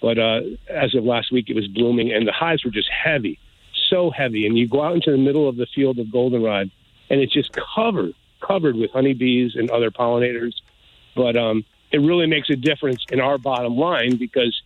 [0.00, 3.38] But uh, as of last week, it was blooming, and the hives were just heavy,
[3.90, 4.46] so heavy.
[4.46, 6.70] And you go out into the middle of the field of goldenrod,
[7.10, 10.54] and it's just covered, covered with honeybees and other pollinators.
[11.16, 14.60] But um, it really makes a difference in our bottom line because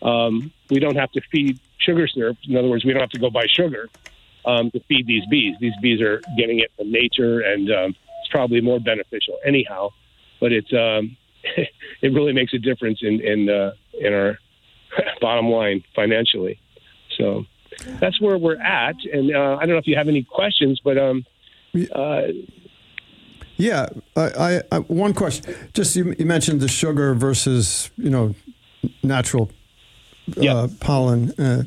[0.00, 2.38] um, we don't have to feed sugar syrup.
[2.44, 3.90] In other words, we don't have to go buy sugar
[4.44, 5.56] um, to feed these bees.
[5.60, 9.90] These bees are getting it from nature, and um, it's probably more beneficial anyhow.
[10.40, 11.16] But it's um,
[12.02, 14.38] it really makes a difference in in uh, in our
[15.20, 16.60] bottom line financially.
[17.16, 17.44] So
[18.00, 18.96] that's where we're at.
[19.12, 21.24] And uh, I don't know if you have any questions, but um,
[21.94, 22.22] uh,
[23.56, 25.54] Yeah, I, I, I one question.
[25.74, 28.34] Just you, you mentioned the sugar versus you know
[29.02, 29.50] natural
[30.36, 30.66] uh, Yeah.
[30.80, 31.64] pollen uh,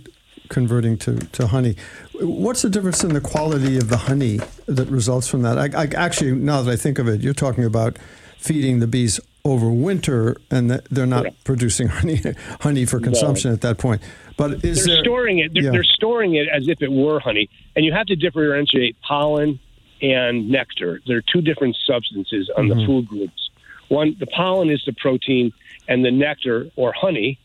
[0.49, 1.75] converting to, to honey.
[2.13, 5.57] What's the difference in the quality of the honey that results from that?
[5.57, 7.97] I, I actually now that I think of it, you're talking about
[8.37, 11.43] feeding the bees over winter, and they're not Correct.
[11.43, 12.21] producing honey
[12.59, 14.01] honey for consumption at that point.
[14.37, 15.53] But is they're there storing it.
[15.53, 15.71] They're, Yeah.
[15.71, 19.59] they're storing it as if it were honey, and you have to differentiate pollen
[20.01, 20.99] and nectar.
[21.05, 22.79] They're two different substances on Mm-hmm.
[22.79, 23.49] the food groups.
[23.89, 25.51] One, the pollen is the protein,
[25.87, 27.37] and the nectar or honey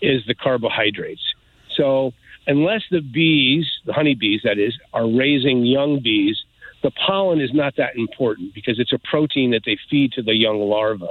[0.00, 1.22] is the carbohydrates.
[1.76, 2.12] So
[2.46, 6.42] unless the bees, the honeybees that is, are raising young bees,
[6.82, 10.34] the pollen is not that important because it's a protein that they feed to the
[10.34, 11.10] young larva.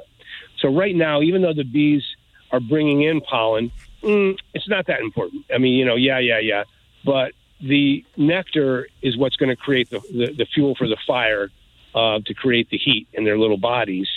[0.61, 2.03] So right now, even though the bees
[2.51, 3.71] are bringing in pollen,
[4.03, 5.45] mm, it's not that important.
[5.53, 6.63] I mean, you know, yeah, yeah, yeah.
[7.03, 11.49] But the nectar is what's going to create the, the, the fuel for the fire
[11.95, 14.07] uh, to create the heat in their little bodies.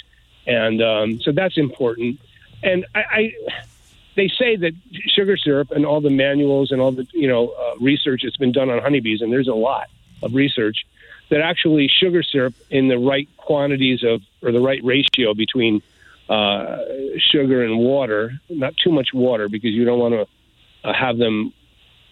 [0.47, 2.21] And um, so that's important.
[2.63, 3.33] And I, I,
[4.15, 4.73] they say that
[5.09, 8.53] sugar syrup and all the manuals and all the you know uh, research that's been
[8.53, 9.89] done on honeybees, and there's a lot
[10.23, 10.87] of research
[11.31, 15.83] that actually sugar syrup in the right quantities of or the right ratio between
[16.29, 16.79] uh,
[17.19, 21.53] sugar and water, not too much water because you don't want to uh, have them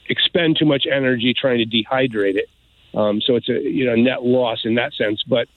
[0.09, 2.48] expend too much energy trying to dehydrate it.
[2.94, 5.48] Um, so it's a you know net loss in that sense, but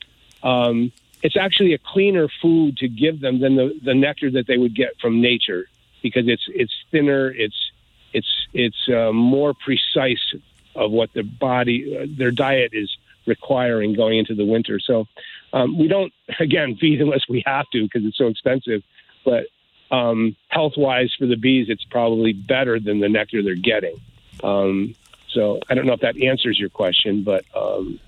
[0.41, 0.91] um,
[1.21, 4.75] it's actually a cleaner food to give them than the, the nectar that they would
[4.75, 5.67] get from nature
[6.01, 7.71] because it's it's thinner, it's
[8.13, 10.33] it's it's uh, more precise
[10.75, 14.79] of what the body uh, their diet is requiring going into the winter.
[14.79, 15.07] So
[15.53, 18.81] um, we don't again feed unless we have to because it's so expensive,
[19.23, 19.45] but
[19.91, 23.95] um, health wise for the bees, it's probably better than the nectar they're getting.
[24.43, 24.95] Um,
[25.29, 27.99] so I don't know if that answers your question, but um,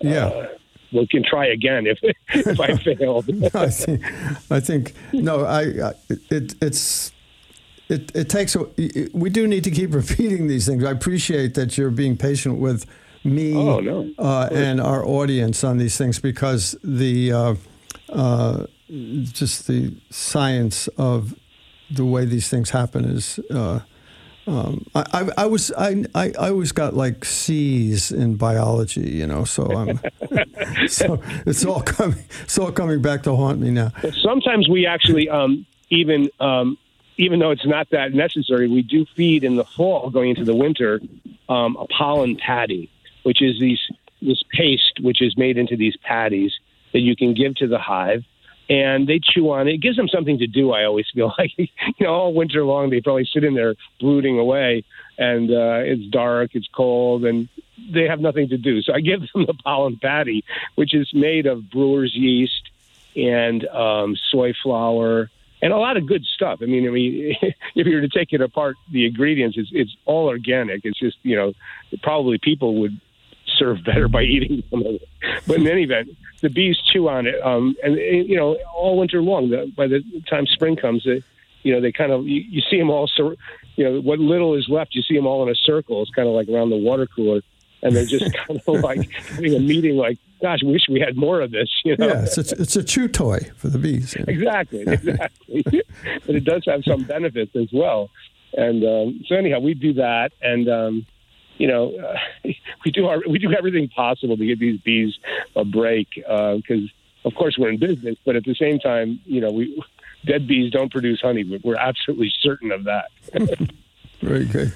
[0.00, 0.26] yeah.
[0.26, 0.48] uh,
[0.92, 1.98] we can try again if
[2.28, 3.28] if I failed.
[3.54, 4.02] I think,
[4.50, 5.92] I think no, I, I
[6.30, 7.12] it it's
[7.88, 8.66] it it takes a,
[9.12, 10.84] we do need to keep repeating these things.
[10.84, 12.86] I appreciate that you're being patient with
[13.26, 14.08] me Oh, no.
[14.18, 17.54] uh, and our audience on these things because the uh,
[18.08, 21.34] uh, just the science of
[21.90, 23.38] the way these things happen is.
[23.50, 23.80] Uh,
[24.48, 29.26] um, I, I, I was I, I I always got like C's in biology, you
[29.26, 29.42] know.
[29.44, 29.98] So I'm
[30.88, 33.90] so it's all coming it's all coming back to haunt me now.
[34.22, 36.78] Sometimes we actually um, even um,
[37.16, 40.54] even though it's not that necessary, we do feed in the fall going into the
[40.54, 41.00] winter
[41.48, 42.88] um, a pollen patty,
[43.26, 43.80] which is these
[44.22, 46.52] this paste which is made into these patties
[46.92, 48.22] that you can give to the hive.
[48.68, 49.74] And they chew on it.
[49.74, 50.72] It gives them something to do.
[50.72, 51.66] I always feel like, you
[52.00, 54.84] know, all winter long they probably sit in there brooding away,
[55.18, 57.48] and uh, it's dark, it's cold, and
[57.92, 58.80] they have nothing to do.
[58.80, 60.44] So I give them the pollen patty,
[60.76, 62.70] which is made of brewer's yeast
[63.16, 65.30] and um, soy flour
[65.62, 66.60] and a lot of good stuff.
[66.62, 67.34] I mean, I mean,
[67.74, 70.84] if you were to take it apart, the ingredients, it's, it's all organic.
[70.84, 71.52] It's just, you know,
[72.02, 73.00] probably people would
[73.58, 75.08] serve better by eating some of it.
[75.46, 76.10] But in any event,
[76.42, 79.50] the bees chew on it, um, and you know, all winter long.
[79.50, 81.22] The, by the time spring comes, they,
[81.62, 83.08] you know, they kind of you, you see them all.
[83.76, 86.02] You know, what little is left, you see them all in a circle.
[86.02, 87.42] It's kind of like around the water cooler,
[87.82, 89.96] and they're just kind of like having a meeting.
[89.96, 91.68] Like, gosh, wish we had more of this.
[91.84, 92.08] You know.
[92.08, 94.14] Yeah, it's a, it's a chew toy for the bees.
[94.28, 95.64] Exactly, exactly.
[96.26, 98.10] but it does have some benefits as well.
[98.54, 101.06] And um, so, anyhow, we do that, and um,
[101.58, 102.16] you know, uh,
[102.84, 105.18] we do our we do everything possible to give these bees
[105.54, 106.90] a break because,
[107.24, 108.16] of course, we're in business.
[108.24, 109.82] But at the same time, you know, we
[110.24, 111.44] dead bees don't produce honey.
[111.44, 113.10] We're- We're absolutely certain of that.
[114.20, 114.72] Very good.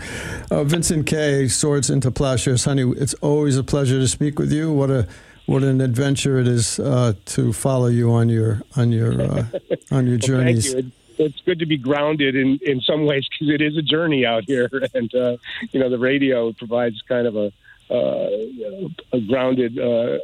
[0.50, 1.48] Uh, Vincent K.
[1.48, 2.92] Swords into Plowshares Honey.
[2.96, 4.70] It's always a pleasure to speak with you.
[4.72, 5.08] What a
[5.46, 9.44] what an adventure it is uh, to follow you on your on your uh,
[9.90, 10.72] on your Well, journeys.
[10.74, 10.92] Thank you.
[11.20, 14.24] It- It's good to be grounded in, in some ways because it is a journey
[14.26, 15.36] out here, and uh,
[15.72, 17.52] you know the radio provides kind of a
[17.90, 20.18] uh, a grounded, uh,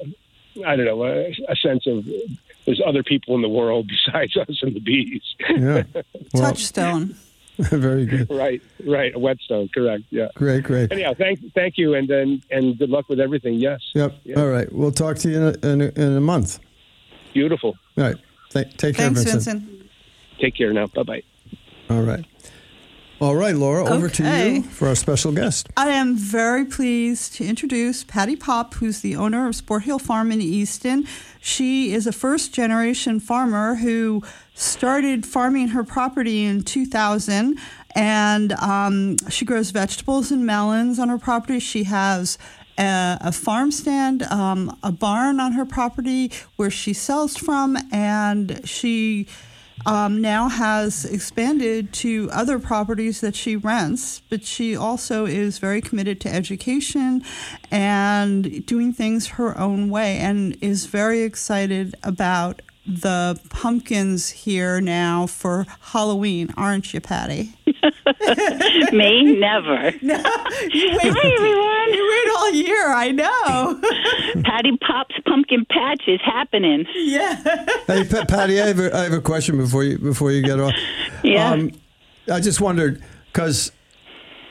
[0.65, 2.07] I don't know, a, a sense of
[2.65, 5.23] there's other people in the world besides us and the bees.
[5.51, 5.83] Yeah.
[6.35, 7.15] Well, Touchstone.
[7.59, 8.29] very good.
[8.31, 10.29] right, right, a whetstone, correct, yeah.
[10.35, 10.93] Great, great.
[10.93, 13.55] Anyhow, thank thank you, and then and good luck with everything.
[13.55, 14.14] Yes, Yep.
[14.25, 14.39] Yeah.
[14.41, 14.70] All right.
[14.73, 16.59] We'll talk to you in a, in a, in a month.
[17.33, 17.75] beautiful.
[17.97, 18.16] All right.
[18.51, 19.62] Th- take care, Thanks, Vincent.
[19.62, 19.86] Vincent.
[20.39, 20.87] Take care now.
[20.87, 21.22] Bye bye.
[21.91, 22.24] All right.
[23.18, 25.70] All right, Laura, over to you for our special guest.
[25.74, 30.30] I am very pleased to introduce Patti Popp, who's the owner of Sport Hill Farm
[30.30, 31.07] in Easton.
[31.41, 34.22] She is a first generation farmer who
[34.53, 37.59] started farming her property in 2000
[37.95, 41.59] and um, she grows vegetables and melons on her property.
[41.59, 42.37] She has
[42.78, 48.61] a, a farm stand, um, a barn on her property where she sells from, and
[48.68, 49.26] she
[49.85, 55.81] um, now has expanded to other properties that she rents, but she also is very
[55.81, 57.22] committed to education
[57.70, 65.26] and doing things her own way and is very excited about the pumpkins here now
[65.26, 67.53] for Halloween, aren't you, Patti?
[68.93, 69.93] Me, never.
[70.72, 71.95] You wait, Hi, everyone.
[71.95, 74.43] you wait all year, I know.
[74.45, 76.87] Patti Popp's pumpkin patch is happening.
[76.95, 77.34] yeah.
[77.87, 80.59] Hey, Pa- Patti, I have a, I have a question before you before you get
[80.61, 80.72] off.
[81.22, 81.51] Yeah.
[81.53, 81.70] Um,
[82.32, 83.70] I just wondered because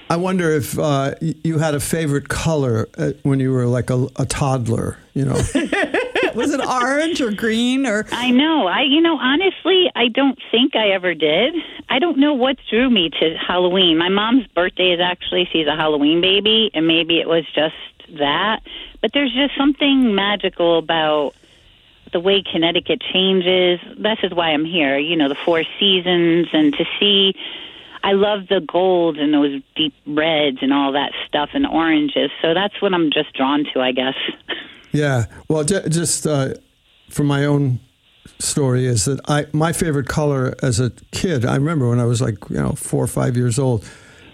[0.10, 4.08] I wonder if uh, you had a favorite color uh, when you were like a,
[4.18, 4.98] a toddler.
[5.14, 5.42] You know,
[6.36, 8.68] Was it orange or green or I know.
[8.68, 11.56] I, you know, honestly, I don't think I ever did.
[11.90, 13.98] I don't know what drew me to Halloween.
[13.98, 17.76] My mom's birthday is actually, she's a Halloween baby, and maybe it was just
[18.20, 18.62] that.
[19.02, 21.36] But there's just something magical about
[22.12, 23.80] the way Connecticut changes.
[23.98, 27.36] This is why I'm here, you know, the four seasons, and to see.
[28.04, 32.30] I love the gold and those deep reds and all that stuff and oranges.
[32.40, 34.14] So that's what I'm just drawn to, I guess.
[34.96, 35.26] yeah.
[35.48, 36.54] Well, j- just uh,
[37.10, 37.80] from my own
[38.40, 41.46] story is that I my favorite color as a kid.
[41.46, 43.88] I remember when I was like you know four or five years old.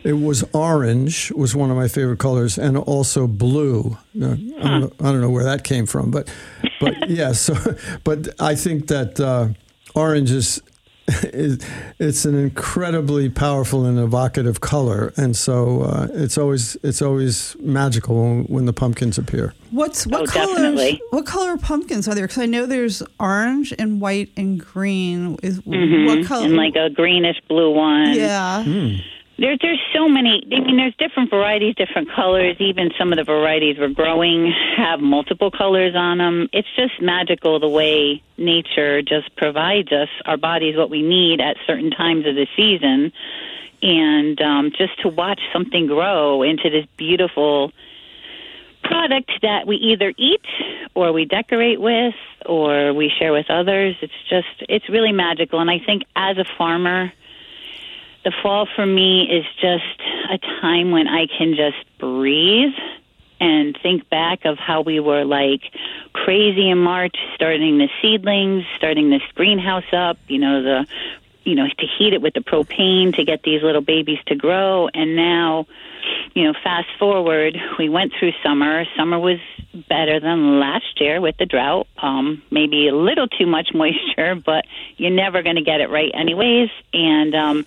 [0.03, 3.99] It was orange was one of my favorite colors, and also blue.
[4.16, 6.34] Now, I, don't know, I don't know where that came from, but
[6.80, 7.34] but yeah.
[7.34, 7.53] So,
[8.03, 9.49] but I think that uh,
[9.93, 10.59] orange is
[11.99, 18.16] it's an incredibly powerful and evocative color, and so uh, it's always it's always magical
[18.22, 19.53] when, when the pumpkins appear.
[19.72, 20.49] what's what Oh, colors?
[20.55, 21.01] definitely.
[21.12, 22.28] What color pumpkins are there?
[22.28, 25.38] Because I know there's orange and white and green.
[25.43, 26.05] Is Mhm.
[26.05, 26.45] what color?
[26.45, 28.14] And like a greenish blue one.
[28.14, 28.64] yeah.
[29.42, 30.44] There's there's so many.
[30.52, 32.58] I mean, there's different varieties, different colors.
[32.60, 36.48] Even some of the varieties we're growing have multiple colors on them.
[36.54, 41.58] It's just magical the way nature just provides us our bodies what we need at
[41.66, 43.12] certain times of the season,
[43.82, 47.72] and um, just to watch something grow into this beautiful
[48.84, 50.46] product that we either eat
[50.94, 52.14] or we decorate with
[52.46, 53.96] or we share with others.
[54.04, 57.12] It's just it's really magical, and I think as a farmer
[58.24, 60.02] the fall for me is just
[60.32, 62.74] a time when I can just breathe
[63.40, 65.62] and think back of how we were like
[66.14, 70.88] crazy in March, starting the seedlings, starting this greenhouse up, you know, the
[71.44, 74.88] you know, to heat it with the propane to get these little babies to grow
[74.94, 75.66] and now,
[76.34, 78.86] you know, fast forward, we went through summer.
[78.96, 79.40] Summer was
[79.90, 81.88] better than last year with the drought.
[81.98, 84.66] Um, maybe a little too much moisture, but
[84.98, 86.70] you're never going to get it right anyways.
[86.94, 87.66] And um,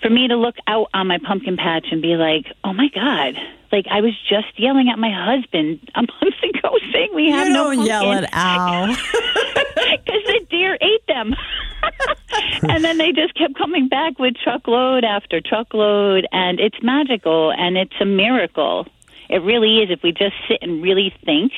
[0.00, 3.36] for me to look out on my pumpkin patch and be like, "Oh my god!"
[3.72, 7.54] Like I was just yelling at my husband a month ago, saying we have You
[7.54, 8.86] no don't yell pumpkin at Al.
[8.96, 11.34] because the deer ate them.
[12.62, 17.76] and then they just kept coming back with truckload after truckload, and it's magical and
[17.76, 18.86] it's a miracle.
[19.28, 21.52] It really is if we just sit and really think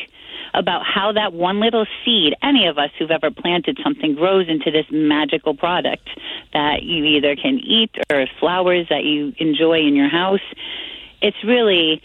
[0.55, 4.71] about how that one little seed, any of us who've ever planted something, grows into
[4.71, 6.09] this magical product
[6.53, 10.41] that you either can eat or flowers that you enjoy in your house.
[11.21, 12.03] It's really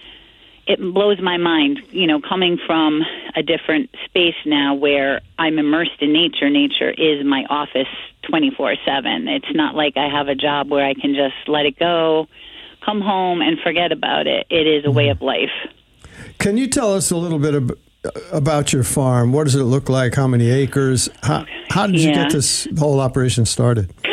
[0.67, 3.01] it blows my mind, you know, coming from
[3.35, 6.49] a different space now where I'm immersed in nature.
[6.49, 7.87] Nature is my office
[8.29, 9.27] 24 7.
[9.29, 12.27] It's not like I have a job where I can just let it go,
[12.83, 14.45] come home, and forget about it.
[14.49, 15.11] It is a way mm-hmm.
[15.11, 16.35] of life.
[16.37, 17.55] Can you tell us a little bit
[18.31, 19.31] about your farm?
[19.33, 20.15] What does it look like?
[20.15, 21.09] How many acres?
[21.23, 23.91] How, how did you get this whole operation started?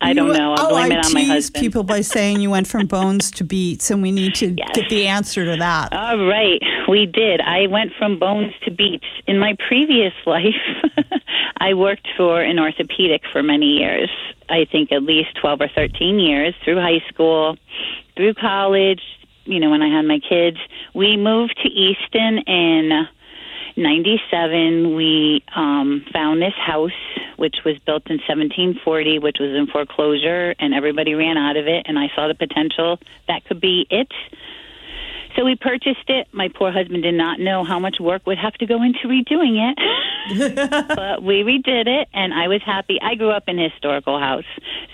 [0.00, 0.52] I don't You- know.
[0.52, 1.62] I'll oh, blame I it on my oh, tease husband.
[1.62, 4.70] people by saying you went from bones to beets, and we need to Yes.
[4.74, 5.92] get the answer to that.
[5.94, 7.40] All right, we did.
[7.40, 9.06] I went from bones to beats.
[9.26, 10.54] In my previous life,
[11.58, 14.10] I worked for an orthopedic for many years.
[14.50, 17.56] I think at least 12 or 13 years through high school,
[18.14, 19.00] through college,
[19.44, 20.58] you know, when I had my kids.
[20.94, 23.06] We moved to Easton in
[23.76, 24.94] 97.
[24.94, 26.92] We um, found this house,
[27.36, 31.86] which was built in 1740, which was in foreclosure, and everybody ran out of it.
[31.86, 34.12] And I saw the potential that could be it.
[35.36, 36.28] So we purchased it.
[36.32, 39.72] My poor husband did not know how much work would have to go into redoing
[39.72, 40.88] it.
[40.96, 42.98] but we redid it, and I was happy.
[43.02, 44.44] I grew up in a historical house,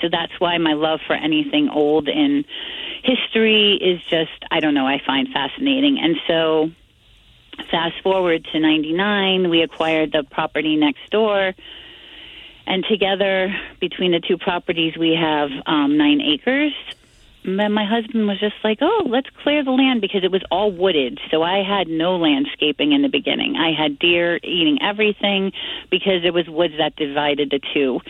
[0.00, 2.44] so that's why my love for anything old and
[3.02, 5.98] history is just, I don't know, I find fascinating.
[6.00, 6.70] And so
[7.70, 11.54] fast forward to 99, we acquired the property next door.
[12.66, 16.72] And together, between the two properties, we have um, nine acres.
[17.42, 21.18] My husband was just like, "Oh, let's clear the land because it was all wooded."
[21.30, 23.56] So I had no landscaping in the beginning.
[23.56, 25.52] I had deer eating everything
[25.90, 28.00] because it was woods that divided the two.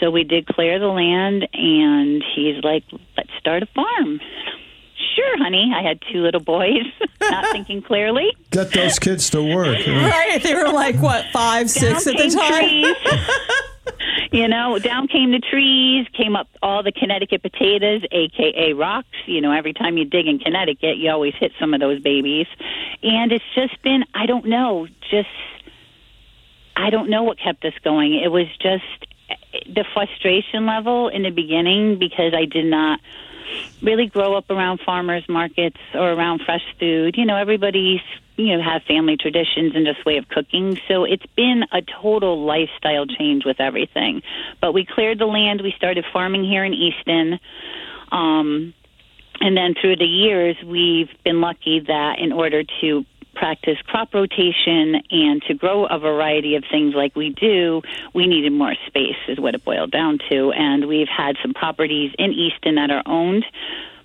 [0.00, 2.84] So we did clear the land, and he's like,
[3.16, 4.20] "Let's start a farm."
[5.14, 5.72] Sure, honey.
[5.74, 6.84] I had two little boys,
[7.20, 8.30] not thinking clearly.
[8.50, 9.86] Get those kids to work.
[9.86, 9.94] you?
[9.94, 10.42] Right.
[10.42, 13.94] They were like, what, five, six down at the time?
[14.32, 19.08] you know, down came the trees, came up all the Connecticut potatoes, aka rocks.
[19.26, 22.46] You know, every time you dig in Connecticut, you always hit some of those babies.
[23.02, 25.28] And it's just been, I don't know, just,
[26.76, 28.14] I don't know what kept us going.
[28.14, 28.82] It was just
[29.66, 33.00] the frustration level in the beginning because I did not
[33.82, 37.16] really grow up around farmers markets or around fresh food.
[37.16, 38.00] You know, everybody's
[38.36, 40.78] you know have family traditions and just way of cooking.
[40.88, 44.22] So it's been a total lifestyle change with everything.
[44.60, 45.60] But we cleared the land.
[45.62, 47.38] We started farming here in Easton.
[48.10, 48.74] Um,
[49.40, 53.04] and then through the years, we've been lucky that in order to
[53.34, 57.82] practice crop rotation and to grow a variety of things like we do,
[58.14, 60.52] we needed more space, is what it boiled down to.
[60.52, 63.44] And we've had some properties in Easton that are owned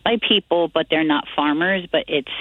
[0.03, 2.31] by people, but they're not farmers, but it's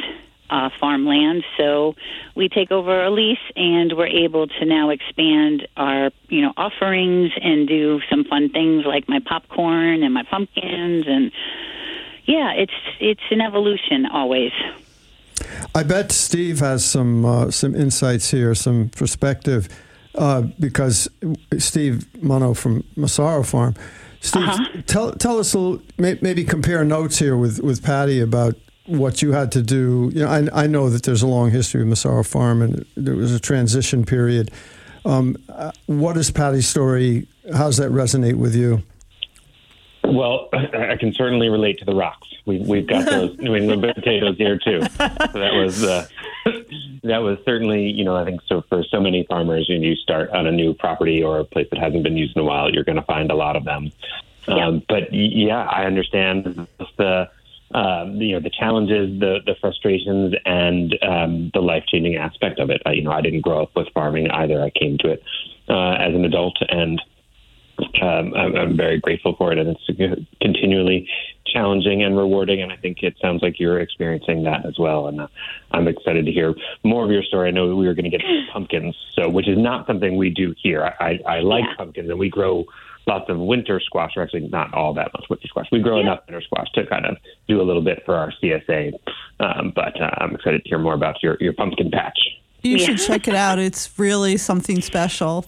[0.51, 1.45] uh, farmland.
[1.57, 1.95] So
[2.35, 7.33] we take over a lease, and we're able to now expand our, you know, offerings
[7.41, 11.33] and do some fun things like my popcorn and my pumpkins, and
[12.25, 14.53] yeah, it's it's an evolution always.
[15.75, 19.69] I bet Steve has some uh, some insights here, some perspective,
[20.15, 21.09] uh, because
[21.59, 23.75] Steve Munno from Massaro Farm.
[24.21, 24.83] Steve, Uh-huh.
[24.87, 28.55] tell tell us a little, maybe compare notes here with, with Patti about
[28.87, 30.11] what you had to do.
[30.15, 33.15] You know, I, I know that there's a long history of Massaro Farm, and there
[33.15, 34.51] was a transition period.
[35.05, 37.29] Um, uh, what is Patti's story?
[37.53, 38.83] How does that resonate with you?
[40.09, 42.29] Well, I can certainly relate to the rocks.
[42.47, 44.81] We, we've got those New England potatoes here too.
[44.83, 46.07] So that was uh,
[47.05, 50.31] that was certainly you know I think so for so many farmers when you start
[50.31, 52.85] on a new property or a place that hasn't been used in a while, you're
[52.85, 53.93] going to find a lot of them.
[54.47, 57.29] Um, but yeah, I understand the
[57.75, 62.71] um, you know the challenges, the the frustrations, and um, the life changing aspect of
[62.71, 62.81] it.
[62.87, 64.63] I, you know, I didn't grow up with farming either.
[64.63, 65.23] I came to it
[65.69, 67.01] uh, as an adult and
[68.03, 71.09] um, I'm, I'm very grateful for it, and it's continually
[71.47, 72.63] challenging and rewarding.
[72.63, 75.07] And I think it sounds like you're experiencing that as well.
[75.09, 75.29] And uh,
[75.73, 76.55] I'm excited to hear
[76.85, 77.49] more of your story.
[77.49, 78.23] I know we were going to get
[78.53, 80.83] pumpkins, so which is not something we do here.
[81.01, 81.75] I, I, I like Yeah.
[81.77, 82.65] pumpkins, and we grow
[83.07, 85.67] lots of winter squash, or actually not all that much winter squash.
[85.73, 86.03] We grow Yeah.
[86.03, 87.17] enough winter squash to kind of
[87.49, 88.93] do a little bit for our CSA.
[89.41, 92.19] Um, but uh, I'm excited to hear more about your, your pumpkin patch.
[92.63, 92.87] You Yeah.
[92.87, 93.59] should check it out.
[93.59, 95.47] It's really something special.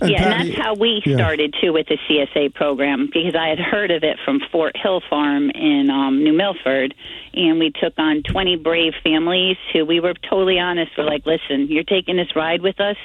[0.00, 1.16] And yeah, Patti- and that's how we yeah.
[1.16, 5.02] started too with the CSA program because I had heard of it from Fort Hill
[5.08, 6.94] Farm in um, New Milford,
[7.34, 10.92] and we took on 20 brave families who we were totally honest.
[10.96, 12.96] We're like, listen, you're taking this ride with us.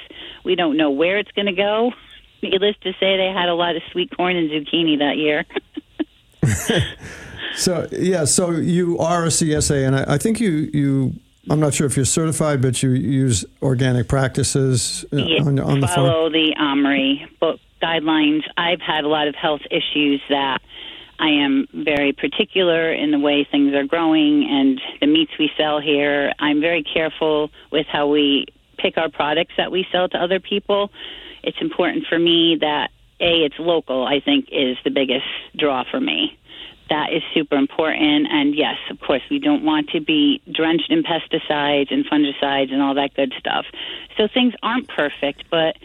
[0.44, 1.92] We don't know where it's going to go.
[2.42, 5.44] Needless to say, they had a lot of sweet corn and zucchini that year.
[7.58, 11.14] So yeah, so you are a CSA, and I, I think you you.
[11.50, 15.80] I'm not sure if you're certified, but you use organic practices uh, Yeah, on, on
[15.80, 16.08] the farm.
[16.10, 18.42] follow the OMRI book guidelines.
[18.56, 20.58] I've had a lot of health issues that
[21.18, 25.80] I am very particular in the way things are growing and the meats we sell
[25.80, 26.32] here.
[26.38, 28.46] I'm very careful with how we
[28.78, 30.90] pick our products that we sell to other people.
[31.42, 32.90] It's important for me that
[33.20, 34.06] a it's local.
[34.06, 35.26] I think is the biggest
[35.56, 36.38] draw for me
[36.90, 38.28] that is super important.
[38.30, 42.82] And yes, of course, we don't want to be drenched in pesticides and fungicides and
[42.82, 43.66] all that good stuff.
[44.16, 45.76] So things aren't perfect, but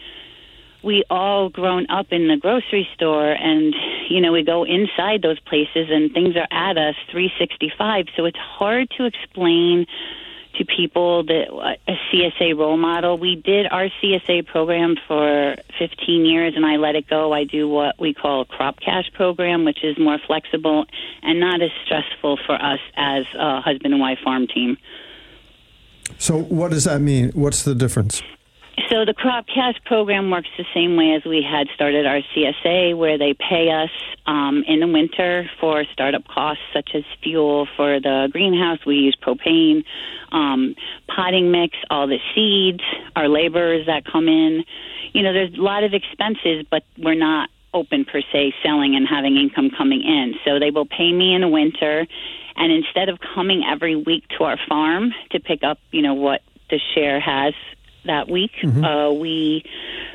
[0.82, 3.74] we all grown up in the grocery store and
[4.10, 8.38] you know we go inside those places and things are at us 365 so it's
[8.38, 9.86] hard to explain
[10.56, 16.54] to people that a CSA role model we did our CSA program for 15 years
[16.56, 19.82] and I let it go I do what we call a crop cash program which
[19.82, 20.86] is more flexible
[21.22, 24.76] and not as stressful for us as a husband and wife farm team
[26.18, 27.30] So what does that mean?
[27.34, 28.22] What's the difference?
[28.90, 32.96] So the crop cash program works the same way as we had started our CSA,
[32.96, 33.90] where they pay us
[34.26, 38.78] um, in the winter for startup costs such as fuel for the greenhouse.
[38.84, 39.84] We use propane,
[40.32, 40.74] um,
[41.06, 42.82] potting mix, all the seeds,
[43.14, 44.64] our laborers that come in.
[45.12, 49.06] You know, there's a lot of expenses, but we're not open per se selling and
[49.06, 50.34] having income coming in.
[50.44, 52.06] So they will pay me in the winter,
[52.56, 56.42] and instead of coming every week to our farm to pick up, you know, what
[56.70, 57.54] the share has
[58.06, 58.52] that week.
[58.84, 59.64] Uh, we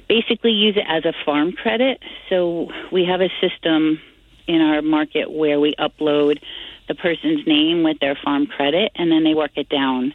[0.08, 2.02] basically use it as a farm credit.
[2.30, 4.00] So we have a system
[4.48, 6.42] in our market where we upload
[6.88, 10.14] the person's name with their farm credit and then they work it down.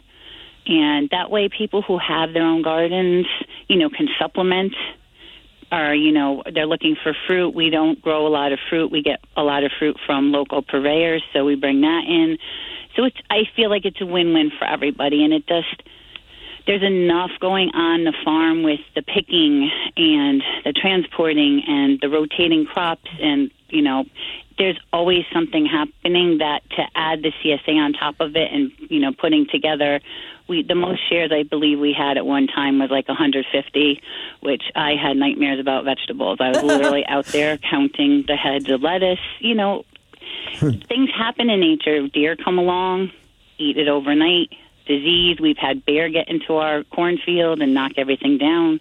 [0.67, 3.27] And that way people who have their own gardens,
[3.67, 4.73] you know, can supplement
[5.71, 9.01] or you know they're looking for fruit we don't grow a lot of fruit we
[9.01, 12.37] get a lot of fruit from local purveyors so we bring that in
[12.95, 15.81] so it's i feel like it's a win-win for everybody and it just
[16.67, 22.65] there's enough going on the farm with the picking and the transporting and the rotating
[22.65, 24.05] crops and you know
[24.57, 28.99] there's always something happening that to add the CSA on top of it and you
[28.99, 29.99] know putting together.
[30.47, 34.01] We the most shares I believe we had at one time was like 150
[34.41, 36.37] which I had nightmares about vegetables.
[36.39, 39.19] I was literally out there counting the heads of lettuce.
[39.39, 39.85] You know
[40.55, 40.71] hmm.
[40.87, 42.07] things happen in nature.
[42.07, 43.11] Deer come along
[43.57, 44.49] eat it overnight
[44.85, 48.79] disease we've had bear get into our cornfield and knock everything down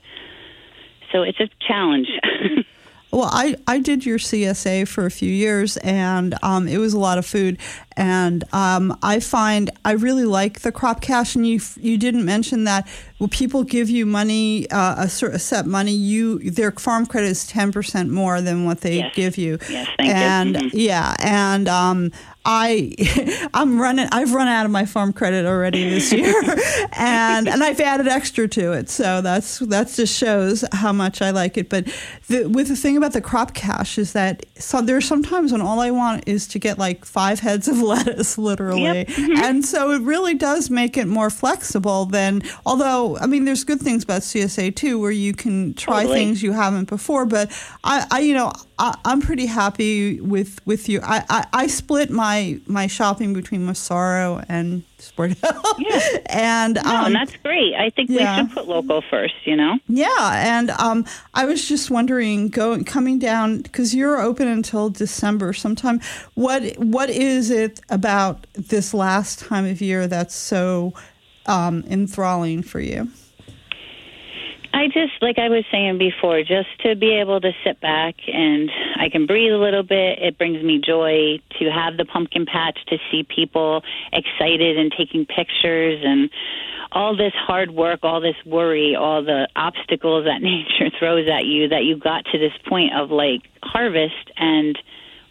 [1.13, 2.09] so it's a challenge
[3.11, 6.99] Well, I, I did your CSA for a few years, and um, it was a
[6.99, 7.59] lot of food.
[7.97, 11.37] And um, I find I really like the crop cash.
[11.37, 12.89] And you you didn't mention that
[13.19, 17.47] when people give you money, uh, a, a set money, you their farm credit is
[17.47, 19.15] ten percent more than what they Yes.
[19.15, 19.59] give you.
[19.71, 20.15] Yes, thank you.
[20.17, 20.71] and Mhm.
[20.73, 22.11] yeah, and um,
[22.45, 24.09] I I'm running.
[24.13, 26.35] I've run out of my farm credit already this year,
[26.93, 28.89] and and I've added extra to it.
[28.89, 31.69] So that's that just shows how much I like it.
[31.71, 31.87] But
[32.29, 35.81] the, with the thing about the crop cash is that so there's sometimes when all
[35.81, 39.07] I want is to get like five heads of lettuce, literally, Yep.
[39.09, 39.37] Mm-hmm.
[39.45, 42.43] and so it really does make it more flexible than.
[42.67, 46.19] Although I mean, there's good things about CSA too, where you can try Totally.
[46.19, 47.25] things you haven't before.
[47.25, 47.51] But
[47.83, 51.01] I, I you know, I, I'm pretty happy with with you.
[51.03, 52.34] I, I, I split my
[52.67, 56.01] my shopping between Massaro and Sport Hill, Yeah.
[56.27, 58.43] and no um, and that's great I think yeah.
[58.43, 61.05] we should put local first you know yeah, and um,
[61.35, 66.01] I was just wondering, going coming down because you're open until December sometime.
[66.35, 70.95] What what is it about this last time of year that's so
[71.47, 73.09] um, enthralling for you?
[74.75, 78.69] I just, like I was saying before, just to be able to sit back and
[78.97, 80.19] I can breathe a little bit.
[80.19, 85.27] It brings me joy to have the pumpkin patch, to see people excited and taking
[85.27, 86.29] pictures and
[86.91, 91.69] all this hard work, all this worry, all the obstacles that nature throws at you
[91.69, 94.77] that you got to this point of like harvest and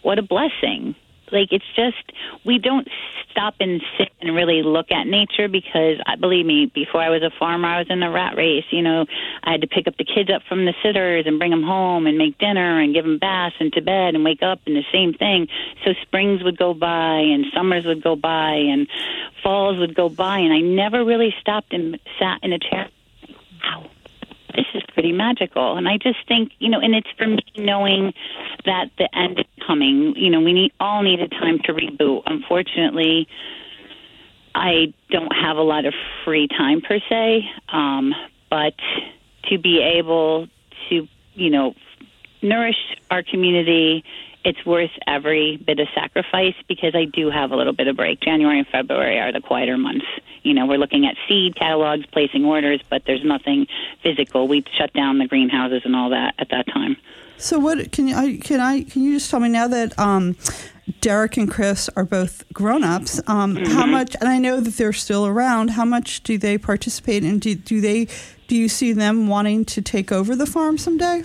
[0.04, 0.96] what a blessing.
[1.34, 2.12] Like it's just
[2.46, 2.88] we don't
[3.32, 7.24] stop and sit and really look at nature because I believe me, before I was
[7.24, 8.66] a farmer, I was in the rat race.
[8.70, 9.06] You know,
[9.44, 12.06] I had to pick up the kids up from the sitters and bring them home
[12.06, 14.86] and make dinner and give them baths and to bed and wake up and the
[14.92, 15.48] same thing.
[15.84, 18.88] So springs would go by and summers would go by and
[19.42, 22.90] falls would go by, and I never really stopped and sat in a chair.
[24.56, 25.78] This is pretty magical.
[25.78, 28.14] And I just think, you know, and it's for me knowing
[28.66, 30.16] that the end is coming.
[30.16, 32.24] You know, we need all need a time to reboot.
[32.26, 33.28] Unfortunately,
[34.56, 35.94] I don't have a lot of
[36.24, 38.14] free time per se, um,
[38.50, 38.76] but
[39.50, 40.48] to be able
[40.90, 41.74] to, you know,
[42.42, 42.78] nourish
[43.10, 44.04] our community,
[44.44, 48.20] it's worth every bit of sacrifice because I do have a little bit of break.
[48.20, 50.06] January and February are the quieter months.
[50.44, 53.68] You know, we're looking at seed catalogs, placing orders, but there's nothing
[54.02, 54.48] physical.
[54.48, 56.98] We shut down the greenhouses and all that at that time.
[57.38, 60.36] So what can you I- can I can you just tell me now that um,
[61.02, 63.22] Derek and Chris are both grown ups?
[63.28, 64.16] Um, How much?
[64.20, 65.72] And I know that they're still around.
[65.72, 67.24] How much do they participate?
[67.24, 68.08] And do, do they
[68.48, 71.24] do you see them wanting to take over the farm someday?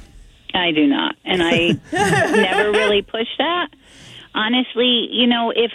[0.55, 3.69] I do not, and I never really pushed that.
[4.35, 5.73] Honestly, you know, if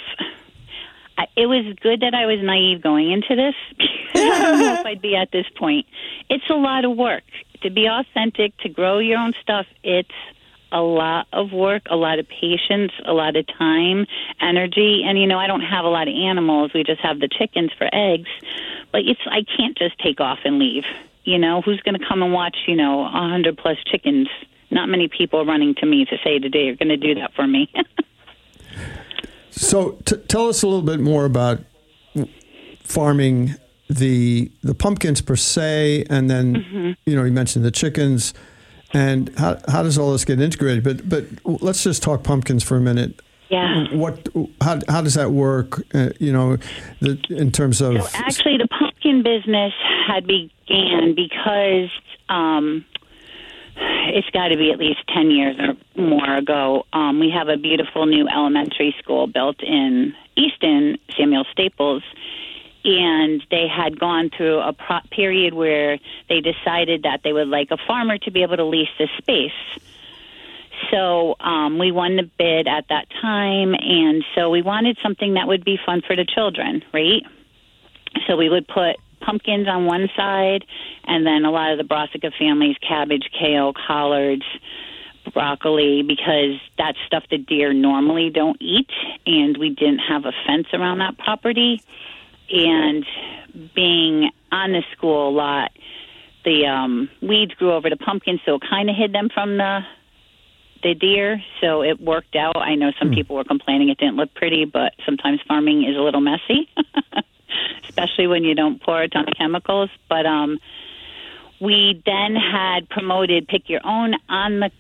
[1.18, 3.56] I, it was good that I was naive going into this,
[4.16, 5.86] I don't know if I'd be at this point.
[6.30, 7.24] It's a lot of work
[7.62, 9.66] to be authentic, to grow your own stuff.
[9.84, 10.10] It's
[10.72, 14.08] a lot of work, a lot of patience, a lot of time,
[14.42, 16.72] energy, and you know, I don't have a lot of animals.
[16.74, 18.30] We just have the chickens for eggs,
[18.92, 20.84] but it's I can't just take off and leave.
[21.24, 22.58] You know, who's going to come and watch?
[22.68, 24.28] You know, a hundred plus chickens.
[24.74, 27.48] Not many people running to me to say today you're going to do that for
[27.48, 27.72] me.
[29.56, 31.60] So t- tell us a little bit more about
[32.84, 33.56] farming
[33.90, 36.92] the the pumpkins per se, and then Mm-hmm.
[37.06, 38.34] you know you mentioned the chickens,
[38.94, 40.84] and how how does all this get integrated?
[40.84, 41.26] But but
[41.62, 43.22] let's just talk pumpkins for a minute.
[43.50, 43.94] yeah.
[43.94, 44.28] What
[44.62, 45.84] how how does that work?
[45.94, 46.58] Uh, you know,
[47.00, 49.74] the, in terms of So actually, the pumpkin business
[50.08, 51.92] had began because
[52.30, 52.84] um,
[54.16, 56.86] it's got to be at least ten years or more ago.
[56.94, 62.04] Um, we have a beautiful new elementary school built in Easton, Samuel Staples,
[62.84, 67.72] and they had gone through a pro- period where they decided that they would like
[67.72, 69.52] a farmer to be able to lease this space.
[70.92, 75.48] So um, we won the bid at that time, and so we wanted something that
[75.48, 77.24] would be fun for the children, right?
[78.28, 80.66] So we would put pumpkins on one side,
[81.06, 84.46] and then a lot of the brassica families, cabbage, kale, collards,
[85.34, 88.90] broccoli, because that's stuff the deer normally don't eat,
[89.26, 91.82] and we didn't have a fence around that property.
[92.50, 93.06] And
[93.74, 95.72] being on the school a lot,
[96.44, 99.82] the um, weeds grew over the pumpkins, so it kind of hid them from the
[100.84, 101.42] the deer.
[101.62, 102.58] So it worked out.
[102.58, 106.02] I know some people were complaining it didn't look pretty, but sometimes farming is a
[106.02, 106.70] little messy,
[107.88, 109.90] especially when you don't pour a ton of chemicals.
[110.10, 110.60] But um,
[111.60, 114.72] we then had promoted pick your own on the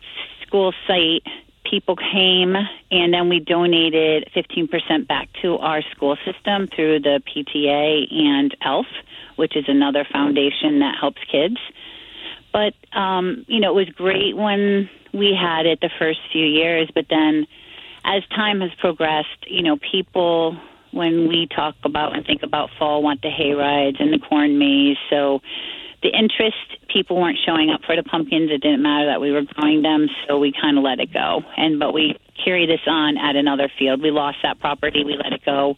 [0.46, 1.24] school site.
[1.70, 2.56] People came,
[2.92, 8.86] and then we donated 15% back to our school system through the PTA and ELF,
[9.38, 11.58] which is another foundation that helps kids.
[12.52, 16.90] But, um, you know, it was great when we had it the first few years,
[16.94, 17.48] but then
[18.06, 20.58] as time has progressed, you know, people,
[20.94, 24.58] when we talk about and think about fall, want the hay rides and the corn
[24.58, 24.98] maze.
[25.10, 25.42] So
[26.04, 26.58] the interest,
[26.90, 28.52] people weren't showing up for the pumpkins.
[28.52, 31.42] It didn't matter that we were growing them, so we kind of let it go.
[31.58, 34.02] And but we carry this on at another field.
[34.02, 35.04] We lost that property.
[35.04, 35.76] We let it go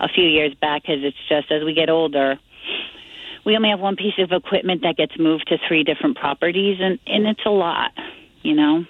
[0.00, 2.38] a few years back because it's just as we get older,
[3.44, 6.98] we only have one piece of equipment that gets moved to three different properties, and
[7.06, 7.92] and it's a lot,
[8.42, 8.84] you know.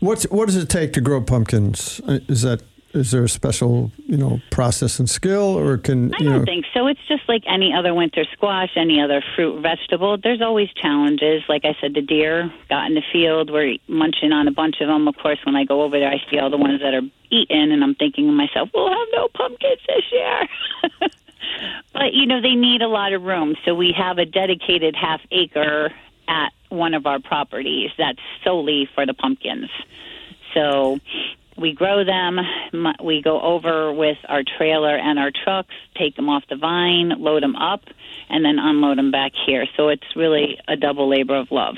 [0.00, 2.00] What's what does it take to grow pumpkins?
[2.06, 2.62] Uh, Is that
[2.94, 6.44] is there a special you know process and skill, or can I don't know?
[6.44, 6.86] think so.
[6.86, 10.16] It's just like any other winter squash, any other fruit, vegetable.
[10.16, 11.42] There's always challenges.
[11.48, 13.50] Like I said, the deer got in the field.
[13.50, 15.08] We're munching on a bunch of them.
[15.08, 17.72] Of course, when I go over there, I see all the ones that are eaten,
[17.72, 20.48] and I'm thinking to myself, we'll have no pumpkins this year.
[21.92, 23.56] but, you know, they need a lot of room.
[23.64, 25.92] So we have a dedicated half acre
[26.28, 29.70] at one of our properties that's solely for the pumpkins.
[30.54, 31.00] So
[31.56, 32.38] we grow them.
[33.02, 37.42] We go over with our trailer and our trucks, take them off the vine, load
[37.42, 37.82] them up,
[38.28, 39.66] and then unload them back here.
[39.76, 41.76] So it's really a double labor of love.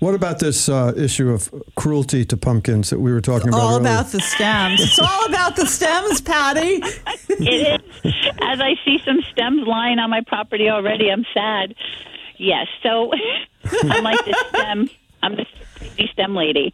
[0.00, 3.68] What about this uh, issue of cruelty to pumpkins that we were talking about all
[3.76, 3.80] earlier?
[3.80, 4.80] about the stems.
[4.80, 6.80] It's all about the stems, Patti.
[7.28, 8.14] it is.
[8.40, 11.74] As I see some stems lying on my property already, I'm sad.
[12.36, 13.10] Yes, so
[13.64, 14.90] I'm like the stem.
[15.22, 15.46] I'm the
[15.76, 16.72] crazy stem lady.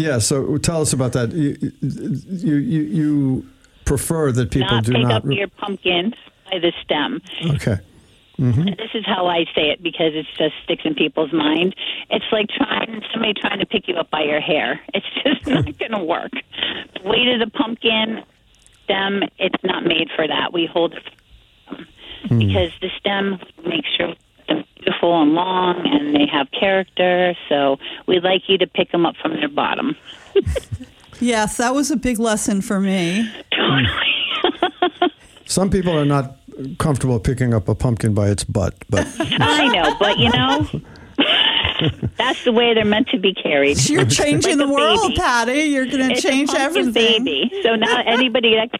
[0.00, 1.32] Yeah, so tell us about that.
[1.32, 3.48] You you you, you
[3.84, 5.12] prefer that people not do pick not.
[5.12, 6.14] up your pumpkin
[6.50, 7.20] by the stem.
[7.54, 7.78] okay.
[8.38, 8.64] Mm-hmm.
[8.64, 11.76] This is how I say it because it just sticks in people's mind.
[12.08, 14.80] It's like trying somebody trying to pick you up by your hair.
[14.94, 16.32] It's just not going to work.
[16.32, 18.22] The weight of the pumpkin
[18.84, 20.54] stem, it's not made for that.
[20.54, 21.02] We hold it
[22.26, 22.38] hmm.
[22.38, 24.16] because the stem makes sure they're
[24.80, 27.34] beautiful and long and they have character.
[27.48, 29.96] So we'd like you to pick them up from their bottom.
[31.22, 33.30] Yes, that was a big lesson for me.
[35.44, 36.38] Some people are not
[36.78, 40.66] comfortable picking up a pumpkin by its butt, but I know, but you know.
[42.16, 43.86] That's the way they're meant to be carried.
[43.90, 45.14] You're changing Like the world, baby.
[45.16, 45.58] Patti.
[45.64, 47.24] You're going to change a pumpkin everything.
[47.24, 47.50] baby.
[47.64, 48.70] So now anybody that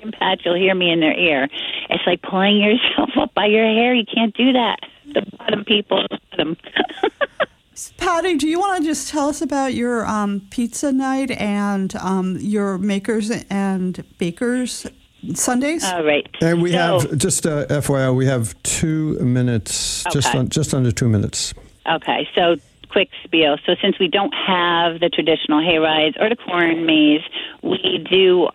[0.00, 1.48] can patch, you'll hear me in their ear.
[1.90, 3.94] It's like pulling yourself up by your hair.
[3.94, 4.78] You can't do that.
[5.12, 6.56] The bottom people, the bottom.
[7.96, 12.36] Patti, do you want to just tell us about your um, pizza night and um,
[12.40, 14.86] your makers and bakers
[15.34, 15.82] Sundays?
[15.84, 16.26] All right.
[16.40, 20.92] and we So- have just uh, FYI, we have two minutes, just on, just under
[20.92, 21.52] two minutes.
[21.90, 22.56] Okay, so
[22.90, 23.56] quick spiel.
[23.66, 27.22] So since we don't have the traditional hay rides or the corn maze,
[27.62, 28.48] we do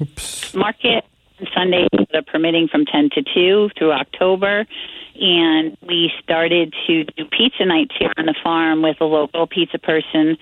[0.00, 0.54] Oops.
[0.54, 1.04] market
[1.40, 4.66] on Sundays that are permitting from 10 to 2 through October.
[5.20, 9.78] And we started to do pizza nights here on the farm with a local pizza
[9.78, 10.38] person,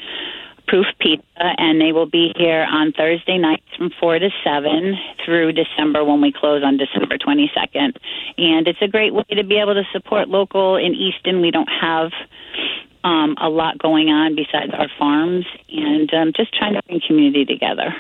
[0.68, 5.52] Proof Pizza, and they will be here on Thursday nights from 4 to 7 through
[5.52, 7.96] December when we close on December 22nd.
[8.36, 11.40] And it's a great way to be able to support local in Easton.
[11.40, 12.10] We don't have
[13.04, 17.44] um, a lot going on besides our farms, and um, just trying to bring community
[17.44, 17.94] together.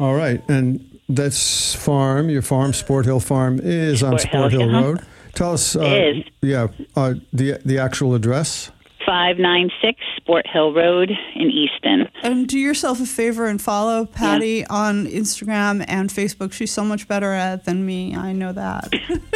[0.00, 4.70] All right, and this farm, your farm, Sport Hill Farm, is on Sport Sport Hill,
[4.70, 4.82] Hill.
[4.82, 5.06] Road.
[5.34, 6.24] Tell us, uh, It is.
[6.42, 8.70] yeah, uh, the the actual address.
[9.06, 12.08] 596 Sport Hill Road in Easton.
[12.22, 16.54] and do yourself a favor and follow Patti on Instagram and Facebook.
[16.54, 18.16] She's so much better at it than me.
[18.16, 18.88] I know that.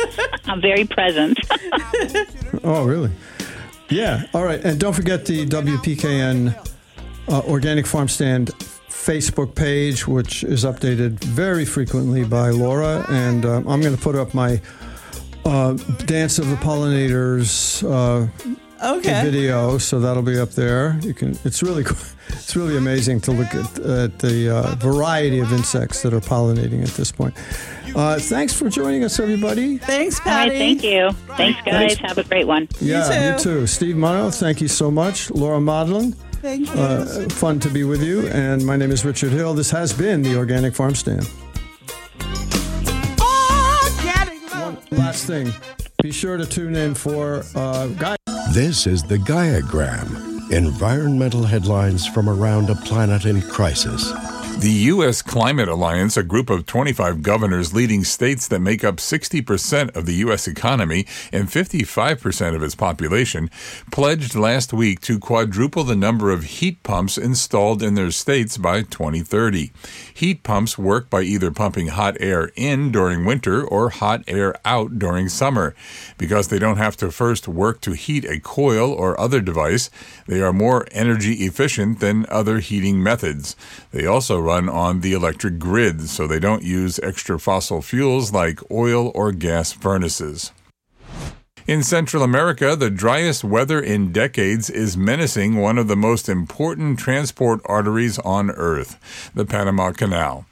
[0.46, 1.38] I'm very present.
[2.64, 3.10] Oh, really?
[3.90, 4.24] Yeah.
[4.34, 6.54] All right, and don't forget the WPKN
[7.28, 8.48] uh, Organic Farm Stand
[8.88, 14.16] Facebook page, which is updated very frequently by Laura, and um, I'm going to put
[14.16, 14.60] up my
[15.48, 15.72] uh,
[16.06, 18.26] Dance of the Pollinators uh,
[18.80, 19.22] Okay.
[19.24, 20.98] video, so that'll be up there.
[21.02, 21.36] You can.
[21.44, 21.82] It's really,
[22.28, 26.82] it's really amazing to look at, at the uh, variety of insects that are pollinating
[26.84, 27.34] at this point.
[27.96, 29.78] Uh, thanks for joining us, everybody.
[29.78, 30.50] Thanks, Patti.
[30.50, 31.10] right, thank you.
[31.36, 31.96] Thanks, guys.
[31.96, 31.96] Thanks.
[32.02, 32.68] Have a great one.
[32.80, 33.60] Yeah, you too.
[33.60, 33.66] too.
[33.66, 35.30] Steve Munno, thank you so much.
[35.32, 36.80] Laura Modlin, Thank you.
[36.80, 38.28] uh, fun to be with you.
[38.28, 39.54] And my name is Richard Hill.
[39.54, 41.28] This has been the Organic Farm Stand.
[44.98, 45.52] Last thing.
[46.02, 48.16] Be sure to tune in for uh, Guy.
[48.52, 54.12] This is the Gaiagram environmental headlines from around a planet in crisis.
[54.60, 55.22] The U.S.
[55.22, 60.14] Climate Alliance, a group of 25 governors leading states that make up 60% of the
[60.14, 60.48] U.S.
[60.48, 63.50] economy and 55% of its population,
[63.92, 68.82] pledged last week to quadruple the number of heat pumps installed in their states by
[68.82, 69.70] 2030.
[70.12, 74.98] Heat pumps work by either pumping hot air in during winter or hot air out
[74.98, 75.76] during summer.
[76.18, 79.88] Because they don't have to first work to heat a coil or other device,
[80.26, 83.54] they are more energy efficient than other heating methods.
[83.92, 88.70] They also run on the electric grid, so they don't use extra fossil fuels like
[88.70, 90.52] oil or gas furnaces.
[91.66, 96.98] In Central America, the driest weather in decades is menacing one of the most important
[96.98, 100.46] transport arteries on Earth, the Panama Canal.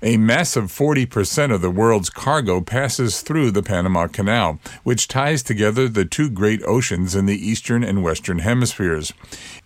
[0.00, 5.88] A massive 40% of the world's cargo passes through the Panama Canal, which ties together
[5.88, 9.12] the two great oceans in the eastern and western hemispheres.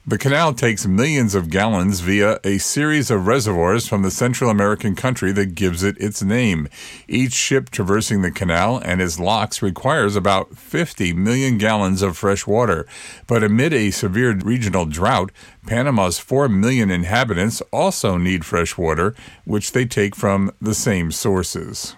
[0.08, 4.94] The canal takes millions of gallons via a series of reservoirs from the Central American
[4.94, 6.68] country that gives it its name.
[7.08, 12.46] Each ship traversing the canal and its locks requires about 50 million gallons of fresh
[12.46, 12.86] water.
[13.26, 15.32] But amid a severe regional drought,
[15.66, 19.12] Panama's 4 million inhabitants also need fresh water,
[19.44, 21.96] which they take from the same sources.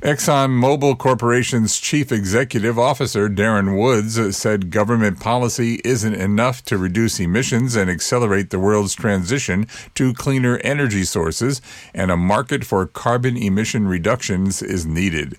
[0.00, 7.74] ExxonMobil Corporation's chief executive officer, Darren Woods, said government policy isn't enough to reduce emissions
[7.74, 11.60] and accelerate the world's transition to cleaner energy sources,
[11.92, 15.36] and a market for carbon emission reductions is needed.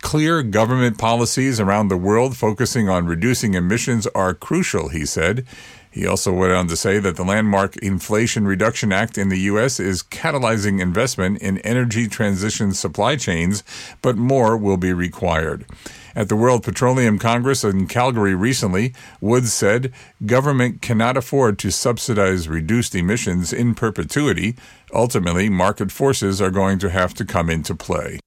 [0.00, 5.46] Clear government policies around the world focusing on reducing emissions are crucial, he said.
[5.90, 9.80] He also went on to say that the landmark Inflation Reduction Act in the U.S.
[9.80, 13.64] is catalyzing investment in energy transition supply chains,
[14.00, 15.66] but more will be required.
[16.14, 19.92] At the World Petroleum Congress in Calgary recently, Woods said
[20.24, 24.56] government cannot afford to subsidize reduced emissions in perpetuity.
[24.92, 28.20] Ultimately, market forces are going to have to come into play.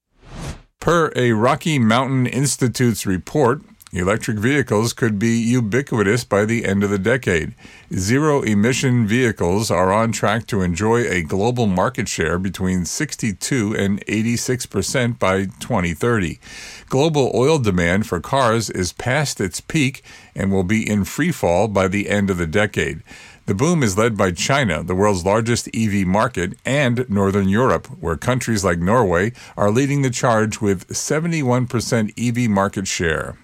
[0.79, 3.61] Per a Rocky Mountain Institute's report,
[3.95, 7.53] Electric vehicles could be ubiquitous by the end of the decade.
[7.93, 14.03] Zero emission vehicles are on track to enjoy a global market share between 62 and
[14.07, 16.39] 86 percent by 2030.
[16.89, 20.01] Global oil demand for cars is past its peak
[20.33, 23.03] and will be in free fall by the end of the decade.
[23.45, 28.17] The boom is led by China, the world's largest EV market, and Northern Europe, where
[28.17, 33.37] countries like Norway are leading the charge with 71% EV market share.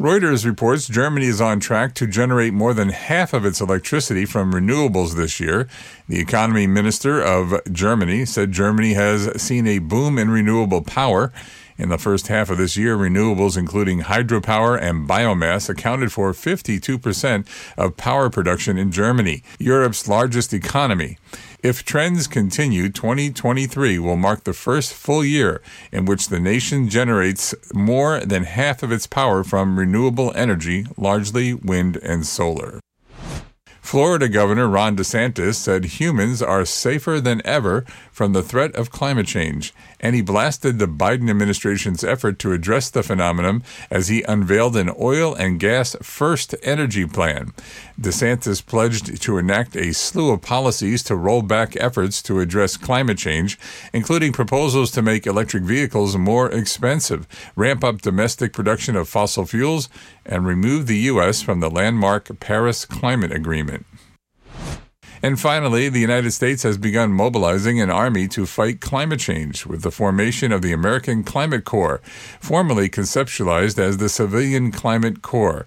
[0.00, 4.52] Reuters reports Germany is on track to generate more than half of its electricity from
[4.52, 5.68] renewables this year.
[6.08, 11.32] The economy minister of Germany said Germany has seen a boom in renewable power.
[11.78, 17.46] In the first half of this year, renewables, including hydropower and biomass, accounted for 52%
[17.76, 21.18] of power production in Germany, Europe's largest economy.
[21.64, 27.54] If trends continue, 2023 will mark the first full year in which the nation generates
[27.72, 32.80] more than half of its power from renewable energy, largely wind and solar.
[33.80, 39.26] Florida Governor Ron DeSantis said humans are safer than ever from the threat of climate
[39.26, 44.76] change, and he blasted the Biden administration's effort to address the phenomenon as he unveiled
[44.76, 47.52] an oil and gas first energy plan.
[48.00, 53.18] DeSantis pledged to enact a slew of policies to roll back efforts to address climate
[53.18, 53.58] change,
[53.92, 59.88] including proposals to make electric vehicles more expensive, ramp up domestic production of fossil fuels,
[60.24, 61.42] and remove the U.S.
[61.42, 63.84] from the landmark Paris Climate Agreement.
[65.24, 69.80] And finally, the United States has begun mobilizing an army to fight climate change with
[69.80, 72.02] the formation of the American Climate Corps,
[72.40, 75.64] formerly conceptualized as the Civilian Climate Corps.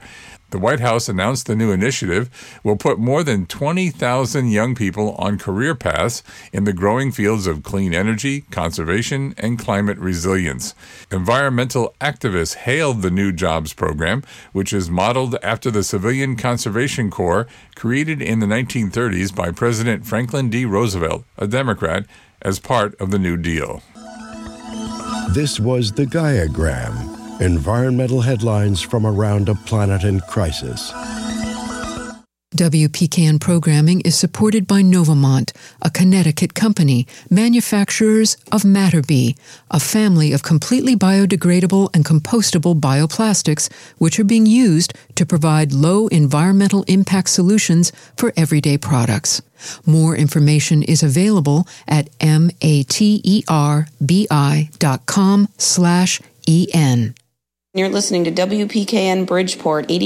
[0.49, 2.29] The White House announced the new initiative
[2.63, 6.23] will put more than 20,000 young people on career paths
[6.53, 10.73] in the growing fields of clean energy, conservation, and climate resilience.
[11.11, 14.23] Environmental activists hailed the new jobs program,
[14.53, 17.45] which is modeled after the Civilian Conservation Corps
[17.75, 20.63] created in the 1930s by President Franklin D.
[20.63, 22.05] Roosevelt, a Democrat,
[22.41, 23.81] as part of the New Deal.
[25.33, 30.91] This was the Gaiagram environmental headlines from around a planet in crisis.
[32.55, 39.35] WPKN programming is supported by Novamont, a Connecticut company, manufacturers of Mater-Bi,
[39.69, 46.07] a family of completely biodegradable and compostable bioplastics which are being used to provide low
[46.07, 49.41] environmental impact solutions for everyday products.
[49.85, 52.67] More information is available at materbi.com
[55.57, 57.13] slash en.
[57.77, 60.01] You're listening to WPKN Bridgeport 89.